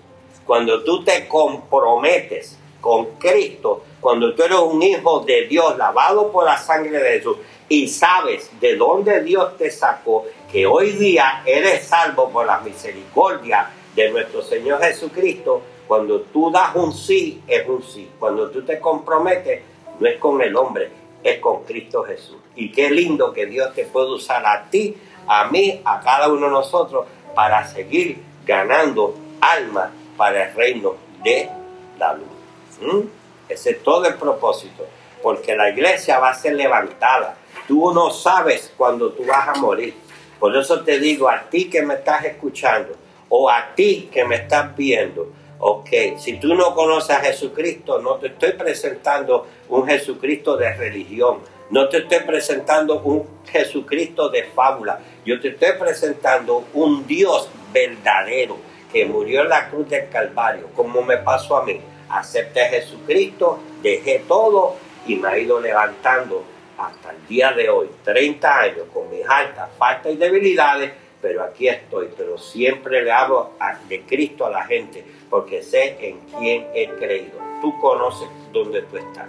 Cuando 0.46 0.84
tú 0.84 1.04
te 1.04 1.28
comprometes 1.28 2.58
con 2.80 3.18
Cristo, 3.18 3.84
cuando 4.00 4.34
tú 4.36 4.44
eres 4.44 4.60
un 4.60 4.82
hijo 4.82 5.22
de 5.22 5.48
Dios 5.48 5.78
lavado 5.78 6.32
por 6.32 6.46
la 6.46 6.58
sangre 6.58 7.00
de 7.00 7.18
Jesús 7.18 7.38
y 7.68 7.88
sabes 7.88 8.52
de 8.60 8.76
dónde 8.76 9.24
Dios 9.24 9.58
te 9.58 9.72
sacó, 9.72 10.26
que 10.52 10.66
hoy 10.66 10.92
día 10.92 11.42
eres 11.46 11.88
salvo 11.88 12.30
por 12.30 12.46
la 12.46 12.60
misericordia 12.60 13.72
de 13.96 14.12
nuestro 14.12 14.42
Señor 14.44 14.82
Jesucristo, 14.82 15.62
cuando 15.88 16.22
tú 16.22 16.52
das 16.52 16.76
un 16.76 16.94
sí, 16.94 17.42
es 17.48 17.68
un 17.68 17.82
sí. 17.84 18.10
Cuando 18.20 18.50
tú 18.50 18.64
te 18.64 18.80
comprometes, 18.80 19.62
no 20.00 20.08
es 20.08 20.18
con 20.18 20.42
el 20.42 20.56
hombre, 20.56 20.92
es 21.24 21.40
con 21.40 21.64
Cristo 21.64 22.04
Jesús. 22.04 22.38
Y 22.56 22.72
qué 22.72 22.90
lindo 22.90 23.34
que 23.34 23.46
Dios 23.46 23.74
te 23.74 23.86
puede 23.86 24.14
usar 24.14 24.46
a 24.46 24.70
ti, 24.70 24.96
a 25.28 25.48
mí, 25.50 25.82
a 25.84 26.00
cada 26.00 26.28
uno 26.30 26.46
de 26.46 26.52
nosotros 26.52 27.06
para 27.34 27.68
seguir 27.68 28.18
ganando 28.46 29.16
almas 29.42 29.90
para 30.18 30.50
el 30.50 30.56
reino 30.56 30.96
de 31.24 31.50
la 31.98 32.14
luz. 32.14 32.28
¿Mm? 32.82 33.08
Ese 33.50 33.72
es 33.72 33.84
todo 33.84 34.06
el 34.06 34.16
propósito, 34.16 34.86
porque 35.22 35.56
la 35.56 35.70
iglesia 35.70 36.20
va 36.20 36.30
a 36.30 36.36
ser 36.36 36.56
levantada. 36.56 37.38
Tú 37.68 37.94
no 37.94 38.12
sabes 38.12 38.74
cuándo 38.78 39.12
tú 39.12 39.26
vas 39.26 39.48
a 39.50 39.60
morir. 39.60 39.96
Por 40.40 40.56
eso 40.56 40.84
te 40.84 41.00
digo 41.00 41.30
a 41.30 41.42
ti 41.50 41.70
que 41.70 41.82
me 41.82 41.96
estás 41.96 42.26
escuchando 42.26 42.96
o 43.30 43.50
a 43.50 43.74
ti 43.76 44.10
que 44.12 44.26
me 44.26 44.36
estás 44.36 44.76
viendo, 44.76 45.32
ok, 45.60 45.90
si 46.20 46.40
tú 46.40 46.54
no 46.54 46.76
conoces 46.76 47.16
a 47.16 47.22
Jesucristo, 47.22 48.00
no 48.00 48.16
te 48.16 48.28
estoy 48.28 48.52
presentando 48.54 49.48
un 49.70 49.88
Jesucristo 49.88 50.58
de 50.58 50.74
religión, 50.74 51.40
no 51.70 51.90
te 51.90 51.98
estoy 51.98 52.20
presentando 52.20 53.00
un 53.00 53.28
Jesucristo 53.46 54.30
de 54.30 54.44
fábula, 54.44 55.00
yo 55.26 55.40
te 55.40 55.50
estoy 55.50 55.72
presentando 55.80 56.66
un 56.74 57.08
Dios 57.08 57.50
verdadero 57.74 58.58
que 58.92 59.06
murió 59.06 59.42
en 59.42 59.50
la 59.50 59.70
cruz 59.70 59.90
del 59.90 60.08
Calvario, 60.10 60.70
como 60.76 61.02
me 61.02 61.18
pasó 61.18 61.58
a 61.58 61.66
mí. 61.66 61.82
Acepté 62.08 62.62
a 62.62 62.70
Jesucristo, 62.70 63.60
dejé 63.82 64.24
todo 64.28 64.76
y 65.08 65.16
me 65.16 65.28
ha 65.28 65.38
ido 65.38 65.60
levantando 65.60 66.44
hasta 66.78 67.12
el 67.12 67.28
día 67.28 67.52
de 67.52 67.70
hoy, 67.70 67.90
30 68.04 68.60
años, 68.60 68.88
con 68.94 69.10
mis 69.10 69.28
altas 69.28 69.70
faltas 69.78 70.14
y 70.14 70.18
debilidades, 70.18 70.92
pero 71.22 71.44
aquí 71.44 71.68
estoy, 71.68 72.10
pero 72.16 72.38
siempre 72.38 73.02
le 73.02 73.12
hablo 73.12 73.52
de 73.90 74.02
Cristo 74.04 74.46
a 74.46 74.52
la 74.52 74.64
gente, 74.66 75.04
porque 75.30 75.64
sé 75.64 75.98
en 76.00 76.20
quién 76.38 76.68
he 76.74 76.88
creído. 76.90 77.40
Tú 77.62 77.78
conoces 77.80 78.28
dónde 78.52 78.84
tú 78.84 78.98
estás. 78.98 79.28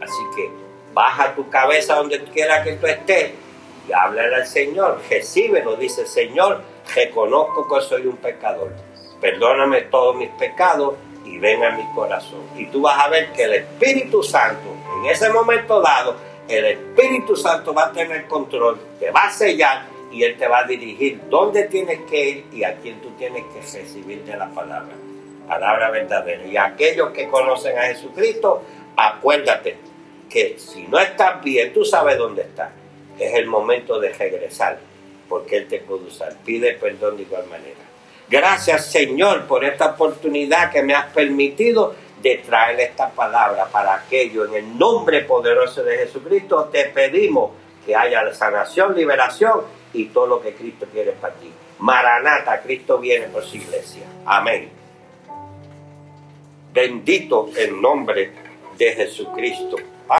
Así 0.00 0.22
que 0.36 0.50
baja 0.92 1.34
tu 1.34 1.48
cabeza 1.48 1.96
donde 1.96 2.22
quiera 2.24 2.62
que 2.62 2.74
tú 2.74 2.86
estés 2.86 3.32
y 3.88 3.92
háblale 3.92 4.36
al 4.36 4.46
Señor, 4.46 5.00
recíbelo, 5.08 5.76
dice 5.76 6.06
Señor, 6.06 6.62
reconozco 6.94 7.68
que 7.68 7.80
soy 7.82 8.06
un 8.06 8.16
pecador, 8.16 8.72
perdóname 9.20 9.82
todos 9.82 10.16
mis 10.16 10.30
pecados 10.30 10.94
y 11.24 11.38
ven 11.38 11.64
a 11.64 11.70
mi 11.70 11.84
corazón. 11.94 12.40
Y 12.56 12.66
tú 12.66 12.82
vas 12.82 12.98
a 13.04 13.08
ver 13.08 13.32
que 13.32 13.44
el 13.44 13.54
Espíritu 13.54 14.22
Santo, 14.22 14.68
en 14.98 15.10
ese 15.10 15.30
momento 15.30 15.80
dado, 15.80 16.16
el 16.48 16.64
Espíritu 16.64 17.36
Santo 17.36 17.72
va 17.72 17.86
a 17.86 17.92
tener 17.92 18.26
control, 18.26 18.80
te 18.98 19.10
va 19.10 19.24
a 19.24 19.30
sellar 19.30 19.86
y 20.10 20.24
Él 20.24 20.36
te 20.36 20.48
va 20.48 20.60
a 20.60 20.64
dirigir 20.64 21.20
dónde 21.28 21.64
tienes 21.64 22.00
que 22.10 22.28
ir 22.28 22.46
y 22.52 22.64
a 22.64 22.76
quién 22.76 23.00
tú 23.00 23.10
tienes 23.10 23.44
que 23.54 23.60
recibir 23.60 24.24
de 24.24 24.36
la 24.36 24.48
palabra. 24.50 24.94
Palabra 25.46 25.90
verdadera. 25.90 26.44
Y 26.46 26.56
aquellos 26.56 27.10
que 27.10 27.28
conocen 27.28 27.78
a 27.78 27.82
Jesucristo, 27.82 28.62
acuérdate 28.96 29.89
que 30.30 30.56
si 30.58 30.84
no 30.84 30.98
estás 30.98 31.42
bien, 31.42 31.72
tú 31.74 31.84
sabes 31.84 32.16
dónde 32.16 32.42
estás. 32.42 32.70
Es 33.18 33.34
el 33.34 33.46
momento 33.46 34.00
de 34.00 34.12
regresar, 34.12 34.78
porque 35.28 35.58
Él 35.58 35.68
te 35.68 35.80
puede 35.80 36.04
usar. 36.04 36.34
Pide 36.44 36.72
perdón 36.74 37.16
de 37.16 37.24
igual 37.24 37.46
manera. 37.48 37.80
Gracias 38.28 38.86
Señor 38.86 39.46
por 39.46 39.64
esta 39.64 39.86
oportunidad 39.86 40.70
que 40.70 40.82
me 40.82 40.94
has 40.94 41.06
permitido 41.12 41.94
de 42.22 42.36
traer 42.36 42.78
esta 42.80 43.10
palabra 43.10 43.66
para 43.66 43.94
aquello. 43.94 44.44
En 44.44 44.54
el 44.54 44.78
nombre 44.78 45.22
poderoso 45.22 45.82
de 45.82 45.98
Jesucristo 45.98 46.68
te 46.72 46.84
pedimos 46.86 47.50
que 47.84 47.96
haya 47.96 48.32
sanación, 48.32 48.94
liberación 48.94 49.62
y 49.92 50.06
todo 50.06 50.26
lo 50.26 50.40
que 50.40 50.54
Cristo 50.54 50.86
quiere 50.92 51.12
para 51.12 51.34
ti. 51.34 51.50
Maranata, 51.80 52.60
Cristo 52.62 52.98
viene 52.98 53.26
por 53.26 53.42
su 53.42 53.56
iglesia. 53.56 54.04
Amén. 54.26 54.70
Bendito 56.72 57.50
el 57.56 57.80
nombre 57.80 58.30
de 58.76 58.92
Jesucristo. 58.92 59.76